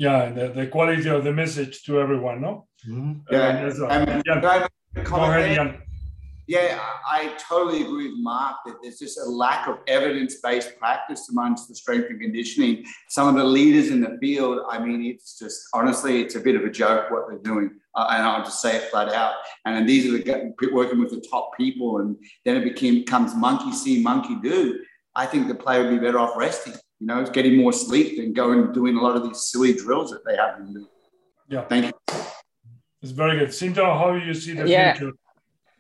[0.01, 2.67] Yeah, the, the quality of the message to everyone, no?
[2.89, 3.21] Mm-hmm.
[3.31, 4.41] Yeah, uh, yeah.
[4.41, 5.83] Go ahead,
[6.47, 11.69] Yeah, I totally agree with Mark that there's just a lack of evidence-based practice amongst
[11.69, 12.87] the strength and conditioning.
[13.11, 16.57] Some of the leaders in the field, I mean, it's just honestly, it's a bit
[16.57, 19.35] of a joke what they're doing, uh, and I'll just say it flat out.
[19.67, 23.35] And then these are the working with the top people, and then it became becomes
[23.35, 24.81] monkey see, monkey do.
[25.15, 26.73] I think the player would be better off resting.
[27.01, 30.11] You know, it's getting more sleep than going doing a lot of these silly drills
[30.11, 30.87] that they have to do.
[31.49, 31.63] Yeah.
[31.63, 31.93] Thank you.
[33.03, 33.49] It's very good.
[33.49, 34.93] Cinto, how do you see the yeah.
[34.93, 35.15] future?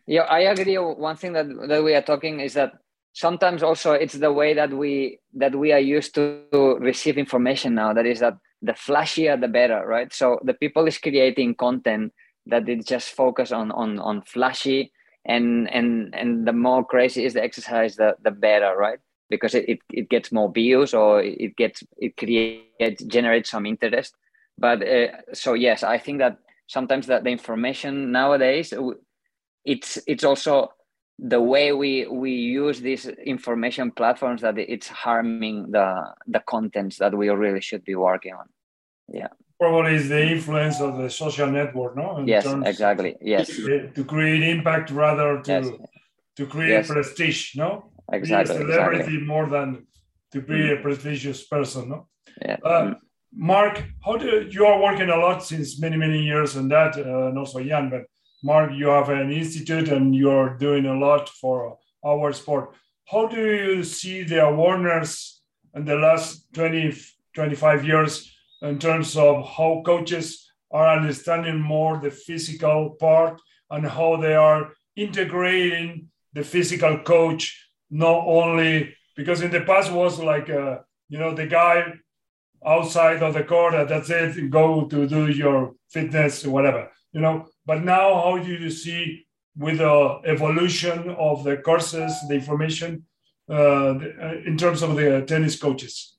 [0.06, 0.76] Yeah, I agree.
[0.76, 2.72] One thing that, that we are talking is that
[3.12, 7.74] sometimes also it's the way that we that we are used to, to receive information
[7.74, 7.92] now.
[7.92, 10.12] That is that the flashier the better, right?
[10.12, 12.12] So the people is creating content
[12.46, 14.90] that it just focus on on on flashy
[15.24, 18.98] and and and the more crazy is the exercise, the the better, right?
[19.30, 24.14] Because it, it, it gets more views or it gets it creates generates some interest.
[24.58, 28.72] But uh, so yes, I think that sometimes that the information nowadays
[29.64, 30.72] it's it's also
[31.18, 35.86] the way we we use these information platforms that it's harming the
[36.26, 38.46] the contents that we really should be working on
[39.08, 43.48] yeah probably is the influence of the social network no In yes exactly yes
[43.94, 45.68] to create impact rather to yes.
[46.36, 46.88] to create yes.
[46.88, 49.26] prestige no exactly be a celebrity exactly.
[49.26, 49.86] more than
[50.32, 50.78] to be mm.
[50.78, 52.08] a prestigious person no
[52.42, 52.96] yeah uh, mm.
[53.32, 57.30] Mark, how do you are working a lot since many many years on that, uh,
[57.30, 58.02] not so young, but
[58.42, 62.74] Mark, you have an institute and you're doing a lot for our sport.
[63.06, 65.42] How do you see the awareness
[65.74, 66.94] in the last 20,
[67.34, 74.16] 25 years in terms of how coaches are understanding more the physical part and how
[74.16, 80.78] they are integrating the physical coach not only because in the past was like uh,
[81.08, 81.92] you know the guy
[82.64, 87.82] outside of the court that's it go to do your fitness whatever you know but
[87.82, 89.26] now how do you see
[89.56, 93.04] with the evolution of the courses the information
[93.50, 93.98] uh,
[94.46, 96.16] in terms of the tennis coaches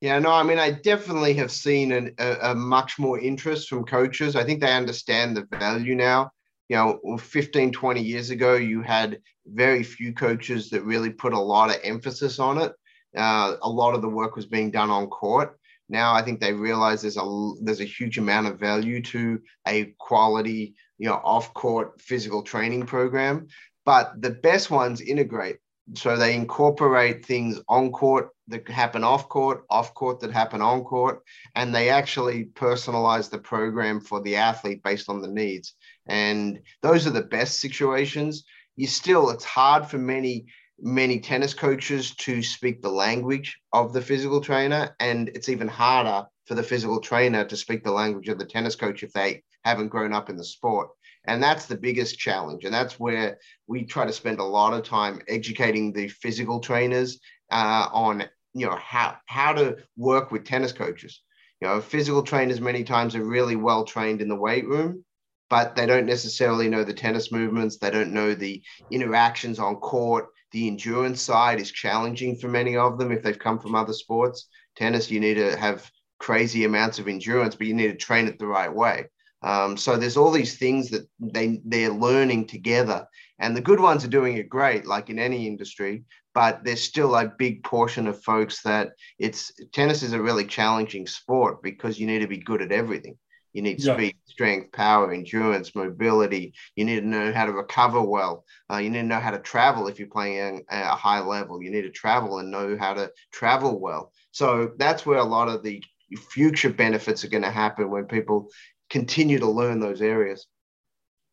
[0.00, 3.86] yeah, no, I mean, I definitely have seen an, a, a, much more interest from
[3.86, 4.36] coaches.
[4.36, 6.30] I think they understand the value now.
[6.68, 11.38] You know, 15, 20 years ago, you had very few coaches that really put a
[11.38, 12.72] lot of emphasis on it.
[13.16, 15.58] Uh, a lot of the work was being done on court.
[15.88, 19.94] Now I think they realize there's a there's a huge amount of value to a
[19.98, 23.48] quality, you know, off court physical training program.
[23.84, 25.58] But the best ones integrate
[25.92, 30.82] so they incorporate things on court that happen off court, off court that happen on
[30.82, 31.22] court,
[31.54, 35.74] and they actually personalize the program for the athlete based on the needs.
[36.06, 38.44] And those are the best situations.
[38.76, 40.46] You still, it's hard for many
[40.80, 46.26] many tennis coaches to speak the language of the physical trainer, and it's even harder
[46.46, 49.88] for the physical trainer to speak the language of the tennis coach if they haven't
[49.88, 50.90] grown up in the sport.
[51.26, 52.64] And that's the biggest challenge.
[52.64, 57.18] And that's where we try to spend a lot of time educating the physical trainers
[57.50, 61.22] uh, on, you know, how, how to work with tennis coaches.
[61.62, 65.02] You know, physical trainers many times are really well trained in the weight room,
[65.50, 67.78] but they don't necessarily know the tennis movements.
[67.78, 70.26] They don't know the interactions on court.
[70.52, 74.48] The endurance side is challenging for many of them if they've come from other sports.
[74.76, 78.38] Tennis, you need to have crazy amounts of endurance, but you need to train it
[78.38, 79.06] the right way.
[79.42, 83.06] Um, so there's all these things that they they're learning together,
[83.38, 86.04] and the good ones are doing it great, like in any industry.
[86.32, 91.06] But there's still a big portion of folks that it's tennis is a really challenging
[91.06, 93.18] sport because you need to be good at everything.
[93.54, 93.94] You need yeah.
[93.94, 96.52] speed, strength, power, endurance, mobility.
[96.76, 98.44] You need to know how to recover well.
[98.70, 101.62] Uh, you need to know how to travel if you're playing at a high level.
[101.62, 104.12] You need to travel and know how to travel well.
[104.32, 105.82] So that's where a lot of the
[106.30, 108.50] future benefits are going to happen when people
[108.90, 110.46] continue to learn those areas.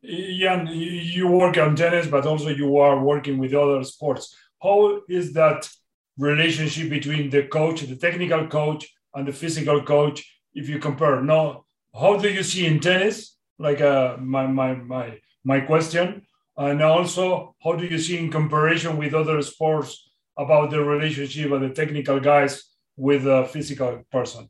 [0.03, 4.36] Ian, you work on tennis, but also you are working with other sports.
[4.62, 5.69] How is that
[6.17, 10.23] relationship between the coach, the technical coach, and the physical coach?
[10.53, 13.38] If you compare, no, how do you see in tennis?
[13.60, 16.25] Like uh, my my my my question,
[16.58, 21.62] and also how do you see in comparison with other sports about the relationship of
[21.62, 22.63] the technical guys
[22.97, 24.49] with a physical person?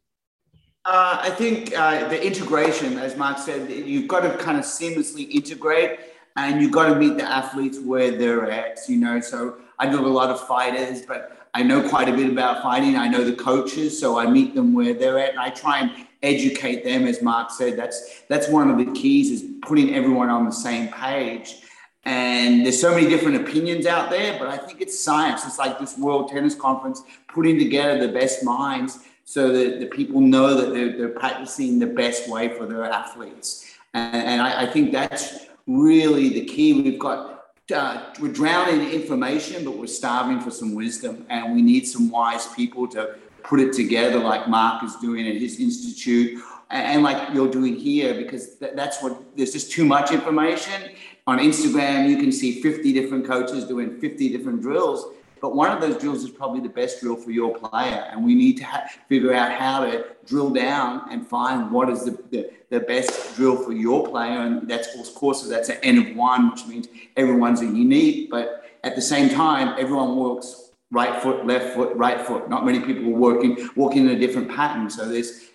[0.83, 5.29] Uh, I think uh, the integration, as Mark said, you've got to kind of seamlessly
[5.29, 5.99] integrate
[6.37, 9.19] and you've got to meet the athletes where they're at, you know.
[9.19, 12.95] So I know a lot of fighters, but I know quite a bit about fighting.
[12.95, 16.07] I know the coaches, so I meet them where they're at and I try and
[16.23, 17.77] educate them, as Mark said.
[17.77, 21.57] That's that's one of the keys is putting everyone on the same page.
[22.03, 25.45] And there's so many different opinions out there, but I think it's science.
[25.45, 30.19] It's like this World Tennis Conference putting together the best minds so that the people
[30.19, 33.75] know that they're, they're practicing the best way for their athletes.
[33.93, 36.81] And, and I, I, think that's really the key.
[36.81, 41.25] We've got, uh, we're drowning in information, but we're starving for some wisdom.
[41.29, 45.35] And we need some wise people to put it together, like Mark is doing at
[45.35, 50.11] his institute, and, like you're doing here, because th- that's what there's just too much
[50.11, 50.91] information.
[51.27, 55.05] On Instagram, you can see 50 different coaches doing 50 different drills
[55.41, 58.07] but one of those drills is probably the best drill for your player.
[58.11, 62.05] And we need to ha- figure out how to drill down and find what is
[62.05, 64.39] the, the, the, best drill for your player.
[64.39, 68.29] And that's, of course, that's an N of one, which means everyone's a unique.
[68.29, 72.49] But at the same time, everyone works right foot, left foot, right foot.
[72.49, 74.89] Not many people are working, working in a different pattern.
[74.89, 75.49] So this,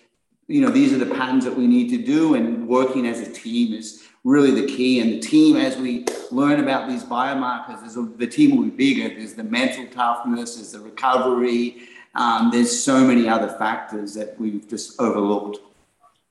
[0.47, 2.33] you know, these are the patterns that we need to do.
[2.33, 4.99] And working as a team is really the key.
[4.99, 9.15] And the team, as we learn about these biomarkers, is the team will be bigger.
[9.15, 11.87] There's the mental toughness, there's the recovery.
[12.15, 15.59] Um, there's so many other factors that we've just overlooked.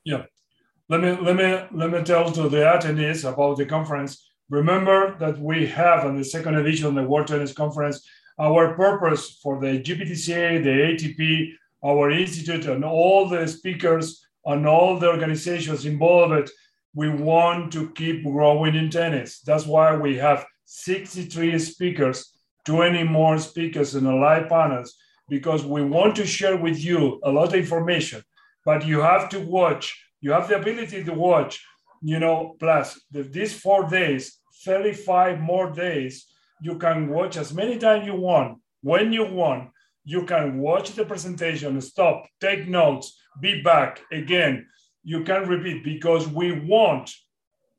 [0.03, 0.23] Yeah,
[0.89, 4.29] let me let me let me tell to the attendees about the conference.
[4.49, 8.05] Remember that we have on the second edition of the World Tennis Conference
[8.39, 11.53] our purpose for the GPTCA, the ATP,
[11.83, 16.49] our institute, and all the speakers and all the organizations involved
[16.97, 19.41] we want to keep growing in tennis.
[19.41, 22.33] That's why we have 63 speakers,
[22.65, 24.95] 20 more speakers in the live panels,
[25.29, 28.23] because we want to share with you a lot of information.
[28.65, 31.63] But you have to watch, you have the ability to watch,
[32.01, 36.25] you know, plus the, these four days, 35 more days,
[36.61, 39.69] you can watch as many times you want, when you want.
[40.09, 44.65] you can watch the presentation, stop, take notes, be back again.
[45.03, 47.11] You can repeat because we want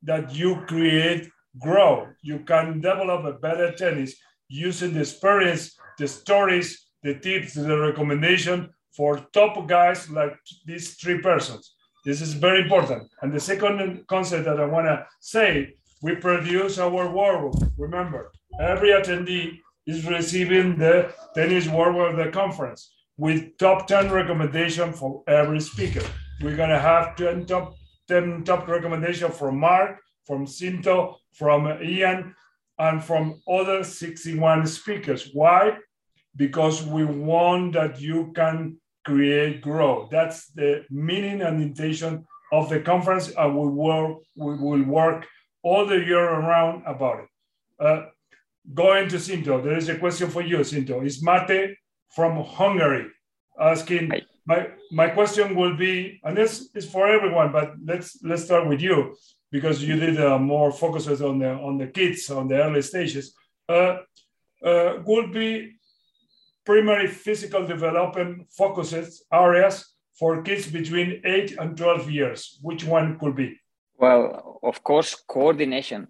[0.03, 2.07] that you create grow.
[2.21, 4.15] You can develop a better tennis
[4.49, 6.69] using the experience, the stories,
[7.03, 11.75] the tips, the recommendation for top guys like these three persons.
[12.05, 13.09] This is very important.
[13.23, 17.73] And the second concept that I want to say, we produce our workbook.
[17.79, 24.93] Remember, every attendee is receiving the tennis World of the conference with top 10 recommendation
[24.93, 26.05] for every speaker.
[26.41, 27.75] We're going to have 10 top
[28.09, 32.35] 10 top recommendation from Mark, from Cinto, from Ian,
[32.79, 35.31] and from other 61 speakers.
[35.33, 35.77] Why?
[36.37, 40.11] Because we want that you can create growth.
[40.11, 45.27] That's the meaning and intention of the conference, and we will, we will work
[45.63, 47.29] all the year around about it.
[47.81, 48.07] Uh,
[48.75, 51.05] going to Cinto, there is a question for you, Cinto.
[51.05, 51.77] Is Mate
[52.15, 53.07] from Hungary
[53.61, 54.11] asking?
[54.11, 54.23] Hi.
[54.47, 58.81] My, my question will be, and this is for everyone, but let's let's start with
[58.81, 59.15] you
[59.51, 63.35] because you did uh, more focuses on the on the kids on the early stages.
[63.69, 63.99] Uh,
[64.65, 65.79] uh, would be
[66.65, 73.37] primary physical development focuses areas for kids between 8 and 12 years which one could
[73.37, 73.57] be
[73.97, 76.09] well of course coordination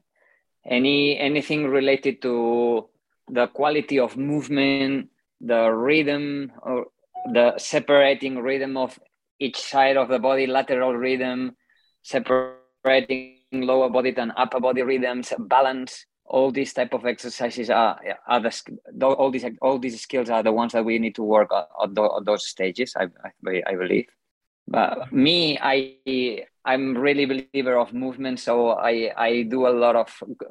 [0.69, 2.89] any anything related to
[3.29, 5.09] the quality of movement
[5.41, 6.87] the rhythm or
[7.33, 8.99] the separating rhythm of
[9.39, 11.57] each side of the body lateral rhythm
[12.03, 18.41] separating lower body and upper body rhythms balance all these type of exercises are, are
[18.41, 21.97] the, all these all these skills are the ones that we need to work on,
[21.97, 24.07] on those stages I, I, I believe
[24.69, 30.09] but me i i'm really believer of movement so i i do a lot of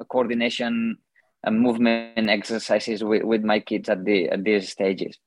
[0.08, 0.98] coordination
[1.44, 5.18] and movement exercises with, with my kids at the at these stages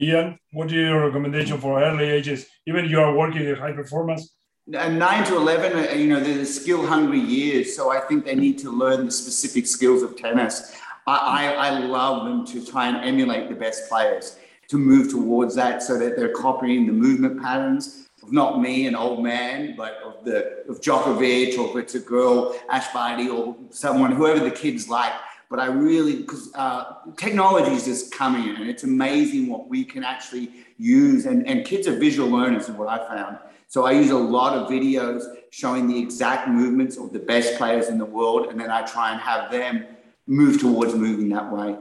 [0.00, 4.34] ian what is your recommendation for early ages even you are working in high performance
[4.72, 7.76] and nine to 11, uh, you know, they're the skill hungry years.
[7.76, 10.74] So I think they need to learn the specific skills of tennis.
[11.06, 14.38] I, I, I love them to try and emulate the best players,
[14.68, 18.94] to move towards that so that they're copying the movement patterns of not me, an
[18.94, 23.56] old man, but of the of Djokovic or if it's a girl, Ash Barty or
[23.70, 25.12] someone, whoever the kids like.
[25.50, 29.84] But I really, because uh, technology is just coming in and it's amazing what we
[29.84, 31.26] can actually use.
[31.26, 33.38] And, and kids are visual learners, is what I found.
[33.68, 37.88] So I use a lot of videos showing the exact movements of the best players
[37.88, 39.84] in the world, and then I try and have them
[40.26, 41.76] move towards moving that way.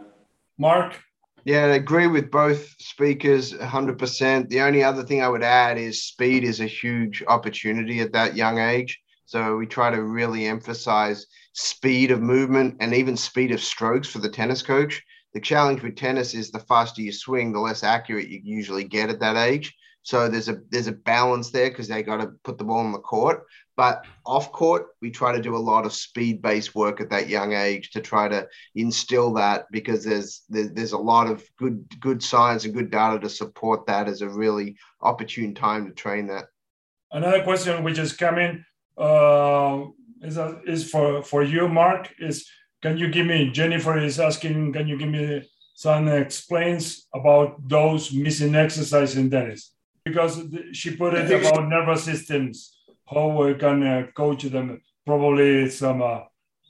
[0.58, 1.00] Mark?
[1.46, 4.50] Yeah, I agree with both speakers 100%.
[4.50, 8.36] The only other thing I would add is speed is a huge opportunity at that
[8.36, 9.00] young age.
[9.26, 14.20] So we try to really emphasize speed of movement and even speed of strokes for
[14.20, 15.02] the tennis coach.
[15.34, 19.10] The challenge with tennis is the faster you swing, the less accurate you usually get
[19.10, 19.74] at that age.
[20.04, 22.92] So there's a there's a balance there because they got to put the ball on
[22.92, 23.46] the court.
[23.76, 27.28] But off court, we try to do a lot of speed based work at that
[27.28, 31.86] young age to try to instill that because there's, there's there's a lot of good
[32.00, 36.28] good science and good data to support that as a really opportune time to train
[36.28, 36.46] that.
[37.12, 38.64] Another question which is coming
[38.98, 39.86] uh,
[40.22, 42.14] is uh, is for for you, Mark.
[42.20, 42.48] Is
[42.84, 44.74] can you give me Jennifer is asking?
[44.74, 49.74] Can you give me some explains about those missing exercise in tennis?
[50.04, 50.44] because
[50.74, 52.73] she put it about nervous systems,
[53.14, 54.82] how we can coach them.
[55.06, 56.22] Probably some uh,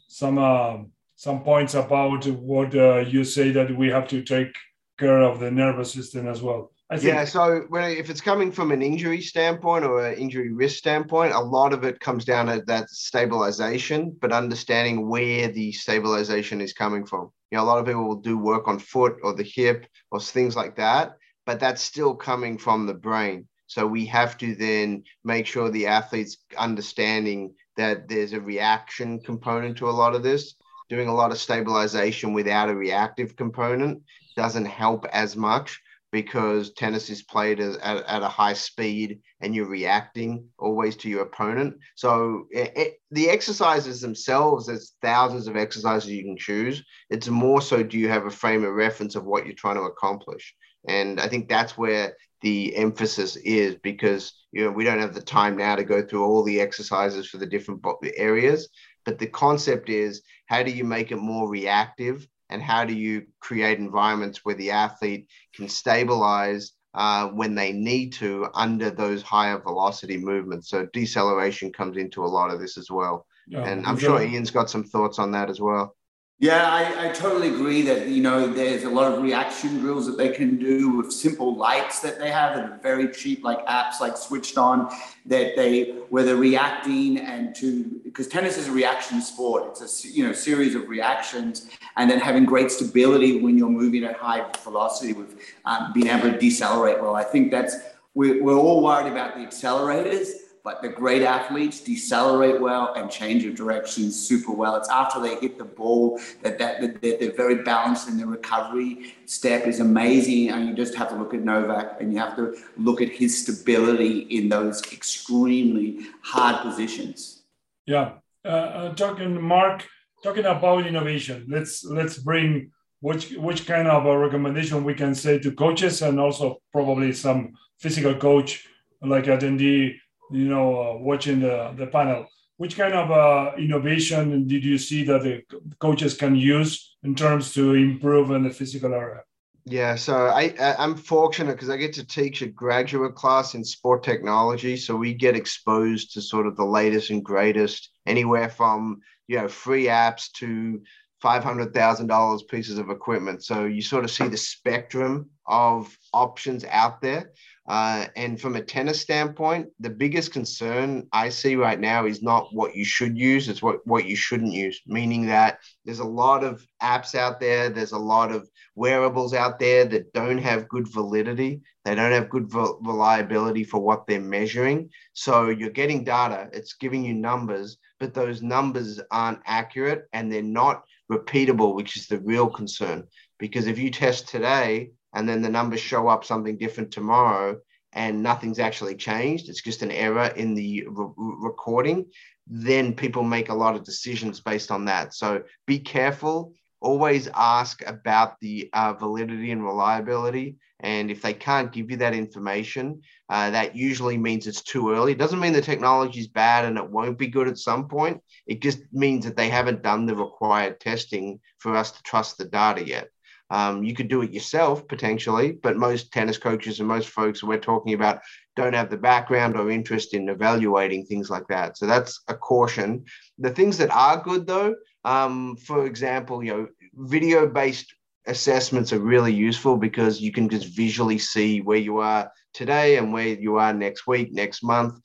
[0.08, 0.78] some uh,
[1.16, 4.56] some points about what uh, you say that we have to take
[4.98, 6.72] care of the nervous system as well.
[7.02, 11.34] yeah, so when if it's coming from an injury standpoint or an injury risk standpoint,
[11.34, 16.74] a lot of it comes down to that stabilization, but understanding where the stabilization is
[16.74, 17.32] coming from.
[17.52, 20.20] You know, a lot of people will do work on foot or the hip or
[20.20, 21.14] things like that
[21.46, 23.48] but that's still coming from the brain.
[23.74, 29.78] So we have to then make sure the athlete's understanding that there's a reaction component
[29.78, 30.54] to a lot of this.
[30.90, 34.04] Doing a lot of stabilization without a reactive component
[34.36, 39.68] doesn't help as much because tennis is played at, at, a high speed and you're
[39.68, 41.76] reacting always to your opponent.
[41.96, 46.84] So it, it, the exercises themselves, there's thousands of exercises you can choose.
[47.10, 49.82] It's more so do you have a frame of reference of what you're trying to
[49.82, 50.54] accomplish?
[50.88, 55.22] And I think that's where the emphasis is because you know we don't have the
[55.22, 57.82] time now to go through all the exercises for the different
[58.18, 58.70] areas.
[59.06, 63.26] But the concept is how do you make it more reactive and how do you
[63.40, 69.60] create environments where the athlete can stabilize uh, when they need to under those higher
[69.60, 70.70] velocity movements.
[70.70, 73.26] So deceleration comes into a lot of this as well.
[73.48, 75.96] Yeah, and I'm sure Ian's got some thoughts on that as well.
[76.44, 80.18] Yeah, I, I, totally agree that you know there's a lot of reaction drills that
[80.18, 84.02] they can do with simple lights that they have that are very cheap, like apps
[84.02, 84.94] like Switched On,
[85.28, 89.70] that they where they're reacting and to because tennis is a reaction sport.
[89.70, 94.04] It's a you know series of reactions, and then having great stability when you're moving
[94.04, 97.16] at high velocity with um, being able to decelerate well.
[97.16, 97.78] I think that's
[98.16, 103.44] we're, we're all worried about the accelerators but the great athletes decelerate well and change
[103.44, 104.78] of direction super well.
[104.78, 109.16] It's after they hit the ball that, that, that they're very balanced in the recovery
[109.26, 110.52] step is amazing.
[110.52, 113.42] And you just have to look at Novak and you have to look at his
[113.42, 117.44] stability in those extremely hard positions.
[117.86, 118.14] Yeah.
[118.46, 119.86] Uh, uh, talking, Mark,
[120.24, 125.40] talking about innovation, let's let's bring which which kind of a recommendation we can say
[125.40, 128.66] to coaches and also probably some physical coach
[129.02, 129.96] like attendee
[130.32, 132.28] you know, uh, watching the, the panel.
[132.58, 135.44] Which kind of uh, innovation did you see that the
[135.80, 139.22] coaches can use in terms to improve in the physical area?
[139.66, 143.64] Yeah, so I, I am fortunate because I get to teach a graduate class in
[143.64, 149.00] sport technology, so we get exposed to sort of the latest and greatest, anywhere from
[149.28, 150.82] you know free apps to
[151.22, 153.42] five hundred thousand dollars pieces of equipment.
[153.42, 157.32] So you sort of see the spectrum of options out there.
[157.66, 162.54] Uh, and from a tennis standpoint, the biggest concern I see right now is not
[162.54, 166.44] what you should use, it's what, what you shouldn't use, meaning that there's a lot
[166.44, 170.92] of apps out there, there's a lot of wearables out there that don't have good
[170.92, 174.90] validity, they don't have good reliability for what they're measuring.
[175.14, 180.42] So you're getting data, it's giving you numbers, but those numbers aren't accurate and they're
[180.42, 183.06] not repeatable, which is the real concern.
[183.40, 187.58] Because if you test today and then the numbers show up something different tomorrow
[187.94, 192.06] and nothing's actually changed it's just an error in the re- recording
[192.48, 195.14] then people make a lot of decisions based on that.
[195.14, 196.54] So be careful.
[196.82, 202.14] Always ask about the uh, validity and reliability and if they can't give you that
[202.14, 205.14] information uh, that usually means it's too early.
[205.14, 208.22] It doesn't mean the technology is bad and it won't be good at some point.
[208.46, 212.46] It just means that they haven't done the required testing for us to trust the
[212.46, 213.08] data yet
[213.54, 217.60] um, you could do it yourself potentially, but most tennis coaches and most folks we're
[217.60, 218.22] talking about
[218.56, 221.78] don't have the background or interest in evaluating things like that.
[221.78, 223.06] So that's a caution.
[223.38, 224.74] The things that are good though,
[225.06, 227.94] um, for example, you know, video based
[228.26, 233.14] assessments are really useful because you can just visually see where you are today and
[233.14, 235.00] where you are next week, next month.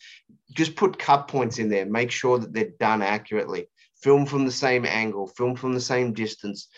[0.53, 3.69] Just put cut points in there, make sure that they're done accurately.
[4.03, 6.69] Film from the same angle, film from the same distance,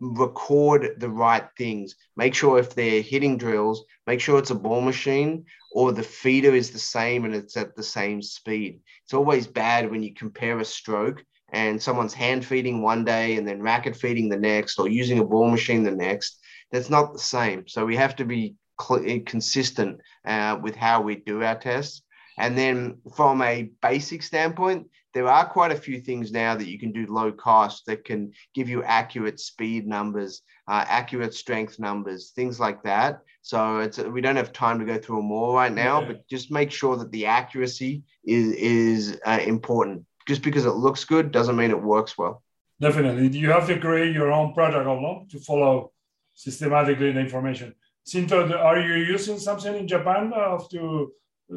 [0.00, 1.94] record the right things.
[2.16, 6.54] Make sure if they're hitting drills, make sure it's a ball machine or the feeder
[6.54, 8.80] is the same and it's at the same speed.
[9.04, 13.46] It's always bad when you compare a stroke and someone's hand feeding one day and
[13.46, 16.38] then racket feeding the next or using a ball machine the next.
[16.72, 17.68] That's not the same.
[17.68, 22.02] So we have to be cl- consistent uh, with how we do our tests.
[22.38, 26.78] And then from a basic standpoint, there are quite a few things now that you
[26.78, 32.32] can do low cost that can give you accurate speed numbers, uh, accurate strength numbers,
[32.34, 33.20] things like that.
[33.40, 36.08] So it's we don't have time to go through them all right now, yeah.
[36.08, 40.04] but just make sure that the accuracy is is uh, important.
[40.26, 42.42] Just because it looks good doesn't mean it works well.
[42.80, 45.26] Definitely, you have to create your own protocol no?
[45.30, 45.92] to follow
[46.34, 47.74] systematically the information.
[48.04, 51.12] Cinto, are you using something in Japan uh, to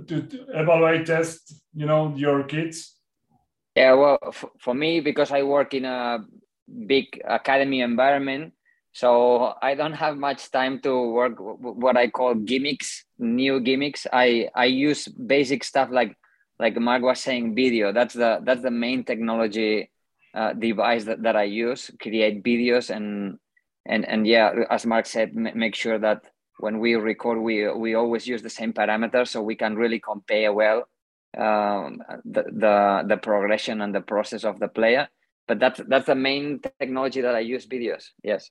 [0.07, 2.96] to, to evaluate test you know your kids
[3.77, 6.19] yeah well f- for me because i work in a
[6.87, 8.53] big academy environment
[8.93, 14.07] so i don't have much time to work w- what i call gimmicks new gimmicks.
[14.13, 16.15] I i use basic stuff like
[16.59, 17.93] like mark was saying video.
[17.93, 19.91] That's the that's the main technology
[20.35, 23.37] uh, device that, that i use create videos and
[23.87, 26.21] and and yeah as mark said m- make sure that
[26.59, 30.51] when we record, we we always use the same parameters so we can really compare
[30.53, 30.87] well
[31.37, 35.07] um, the, the the progression and the process of the player.
[35.47, 38.05] But that's that's the main technology that I use videos.
[38.23, 38.49] Yes.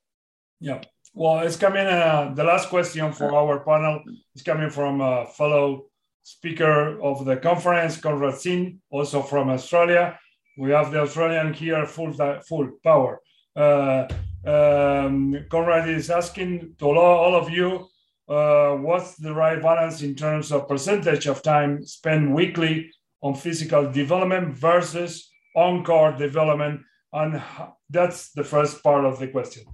[0.60, 0.80] Yeah.
[1.12, 1.86] Well, it's coming.
[1.86, 4.02] Uh, the last question for our panel
[4.34, 5.86] is coming from a fellow
[6.22, 10.18] speaker of the conference, Conrad Singh, also from Australia.
[10.58, 12.12] We have the Australian here full
[12.48, 13.20] full power.
[13.54, 14.08] Uh,
[14.46, 17.88] um, Conrad is asking to all of you
[18.28, 22.90] uh, what's the right balance in terms of percentage of time spent weekly
[23.22, 26.80] on physical development versus on-court development
[27.12, 27.42] and
[27.90, 29.64] that's the first part of the question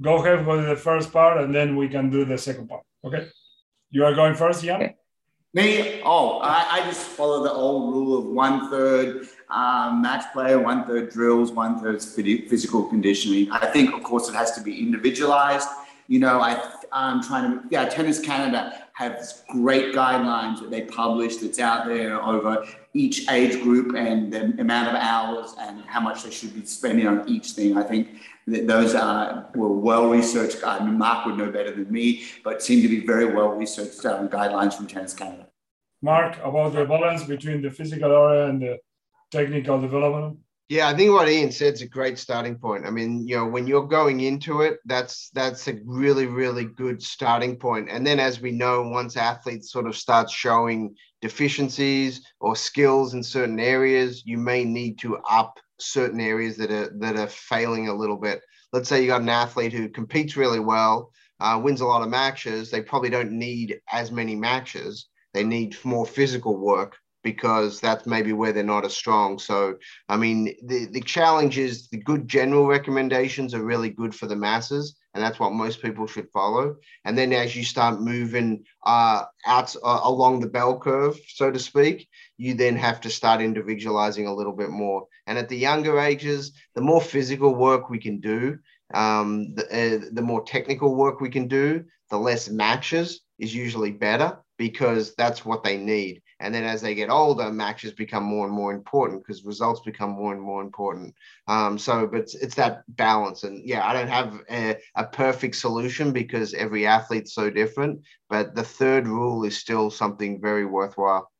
[0.00, 3.28] go ahead with the first part and then we can do the second part okay
[3.90, 4.94] you are going first Ian?
[5.54, 10.56] me oh I, I just follow the old rule of one third um, match play,
[10.56, 13.50] one third drills, one third physical conditioning.
[13.50, 15.68] I think, of course, it has to be individualized.
[16.08, 21.36] You know, I, I'm trying to, yeah, Tennis Canada has great guidelines that they publish
[21.36, 26.22] that's out there over each age group and the amount of hours and how much
[26.22, 27.76] they should be spending on each thing.
[27.76, 30.64] I think that those are, were well researched.
[30.64, 34.04] I mean, Mark would know better than me, but seem to be very well researched
[34.06, 35.48] um, guidelines from Tennis Canada.
[36.02, 38.78] Mark, about the balance between the physical area and the
[39.30, 40.38] technical development?
[40.68, 42.86] Yeah, I think what Ian said is a great starting point.
[42.86, 47.00] I mean, you know, when you're going into it, that's that's a really, really good
[47.00, 47.88] starting point.
[47.88, 53.22] And then as we know, once athletes sort of start showing deficiencies or skills in
[53.22, 57.94] certain areas, you may need to up certain areas that are that are failing a
[57.94, 58.40] little bit.
[58.72, 62.08] Let's say you got an athlete who competes really well, uh, wins a lot of
[62.08, 62.72] matches.
[62.72, 65.06] They probably don't need as many matches.
[65.32, 66.96] They need more physical work
[67.26, 69.36] because that's maybe where they're not as strong.
[69.36, 69.74] So,
[70.08, 74.36] I mean, the, the challenge is the good general recommendations are really good for the
[74.36, 76.76] masses, and that's what most people should follow.
[77.04, 81.58] And then as you start moving uh, out uh, along the bell curve, so to
[81.58, 82.08] speak,
[82.38, 85.08] you then have to start individualizing a little bit more.
[85.26, 88.56] And at the younger ages, the more physical work we can do,
[88.94, 93.90] um, the, uh, the more technical work we can do, the less matches is usually
[93.90, 96.22] better because that's what they need.
[96.40, 100.10] And then as they get older, matches become more and more important because results become
[100.10, 101.14] more and more important.
[101.48, 103.44] Um, so, but it's, it's, that balance.
[103.44, 108.02] And yeah, I don't have a, a, perfect solution because every athlete's so different.
[108.28, 111.30] But the third rule is still something very worthwhile.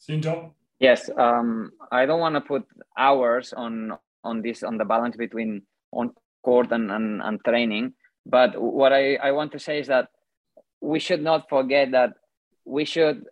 [0.00, 0.52] Cinto?
[0.80, 1.10] Yes.
[1.16, 2.64] Um, I don't want to put
[2.96, 7.92] hours on on this on the balance between on court and, and, and training.
[8.24, 10.08] But what I, I want to say is that
[10.80, 12.14] we should not forget that
[12.64, 13.24] we should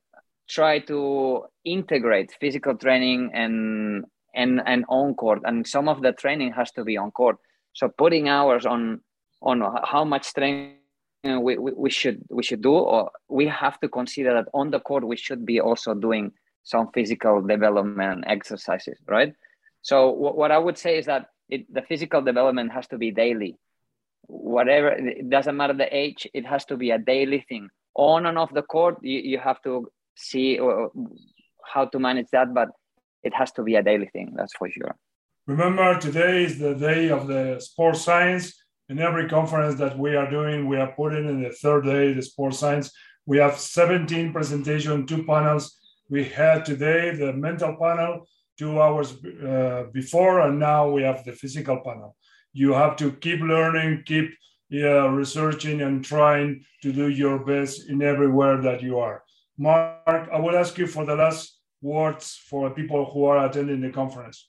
[0.48, 5.42] try to integrate physical training and and and on court.
[5.44, 7.36] And some of the training has to be on court.
[7.72, 9.00] So putting hours on
[9.42, 10.76] on how much training
[11.24, 14.80] we, we, we should we should do or we have to consider that on the
[14.80, 16.32] court we should be also doing
[16.62, 19.34] some physical development exercises right?
[19.82, 23.10] So w- what i would say is that it, the physical development has to be
[23.10, 23.56] daily.
[24.26, 27.68] Whatever it doesn't matter the age it has to be a daily thing.
[27.94, 30.58] On and off the court you, you have to see
[31.72, 32.68] how to manage that, but
[33.22, 34.32] it has to be a daily thing.
[34.36, 34.96] That's for sure.
[35.46, 38.54] Remember, today is the day of the sports science.
[38.88, 42.22] In every conference that we are doing, we are putting in the third day the
[42.22, 42.92] sports science.
[43.26, 45.76] We have 17 presentation, two panels.
[46.08, 51.32] We had today the mental panel two hours uh, before, and now we have the
[51.32, 52.16] physical panel.
[52.52, 54.30] You have to keep learning, keep
[54.68, 59.22] yeah, researching, and trying to do your best in everywhere that you are.
[59.58, 63.90] Mark, I will ask you for the last words for people who are attending the
[63.90, 64.48] conference.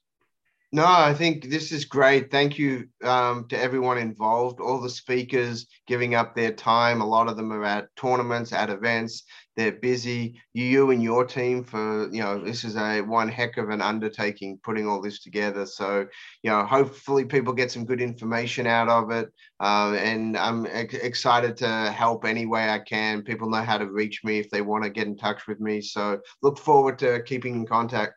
[0.74, 2.30] No, I think this is great.
[2.30, 7.00] Thank you um, to everyone involved, all the speakers giving up their time.
[7.00, 9.24] A lot of them are at tournaments, at events.
[9.56, 10.42] They're busy.
[10.54, 14.60] You and your team for, you know, this is a one heck of an undertaking
[14.62, 15.66] putting all this together.
[15.66, 16.06] So,
[16.44, 19.32] you know, hopefully people get some good information out of it.
[19.62, 23.22] Um, and I'm ex- excited to help any way I can.
[23.22, 25.80] People know how to reach me if they want to get in touch with me.
[25.80, 28.16] So look forward to keeping in contact.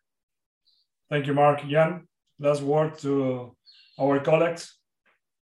[1.11, 1.65] Thank you, Mark.
[1.65, 2.09] Ian?
[2.41, 3.55] Last word to
[4.01, 4.75] our colleagues?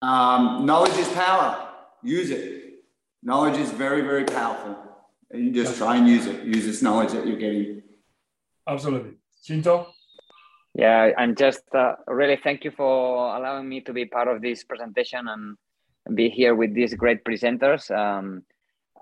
[0.01, 1.69] Um, knowledge is power.
[2.03, 2.83] Use it.
[3.23, 4.75] Knowledge is very, very powerful.
[5.31, 6.43] And you just try and use it.
[6.43, 7.83] Use this knowledge that you're getting.
[8.67, 9.13] Absolutely.
[9.47, 9.87] Cinto?
[10.73, 14.63] Yeah, I'm just uh, really thank you for allowing me to be part of this
[14.63, 15.57] presentation and
[16.15, 17.89] be here with these great presenters.
[17.95, 18.43] Um,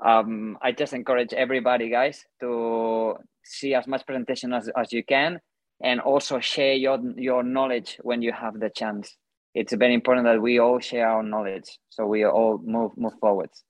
[0.04, 5.40] um, I just encourage everybody, guys, to see as much presentation as, as you can
[5.82, 9.16] and also share your your knowledge when you have the chance.
[9.54, 13.64] It's very important that we all share our knowledge so we all move move forwards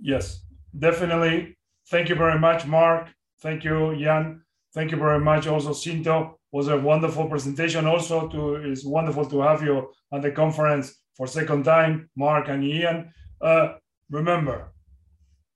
[0.00, 0.42] yes
[0.78, 1.56] definitely.
[1.90, 3.08] Thank you very much mark.
[3.42, 4.42] Thank you ian.
[4.74, 6.36] Thank you very much also cinto.
[6.52, 7.86] Was a wonderful presentation.
[7.86, 12.64] Also to it's wonderful to have you at the conference for second time mark and
[12.64, 13.12] ian.
[13.40, 13.74] Uh,
[14.10, 14.72] remember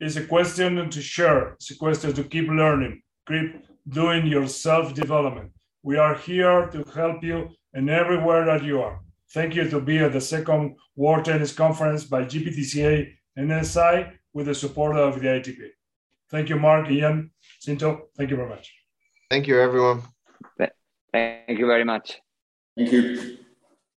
[0.01, 1.55] it's a question to share.
[1.55, 5.53] It's a question to keep learning keep doing your self development.
[5.83, 9.01] We are here to help you in everywhere that you are.
[9.33, 14.47] Thank you to be at the second World Tennis Conference by GPTCA and NSI with
[14.47, 15.69] the support of the ITP.
[16.31, 17.31] Thank you, Mark, Ian,
[17.61, 18.09] Cinto.
[18.17, 18.73] Thank you very much.
[19.31, 20.03] Thank you, everyone.
[21.13, 22.21] Thank you very much.
[22.77, 23.39] Thank you.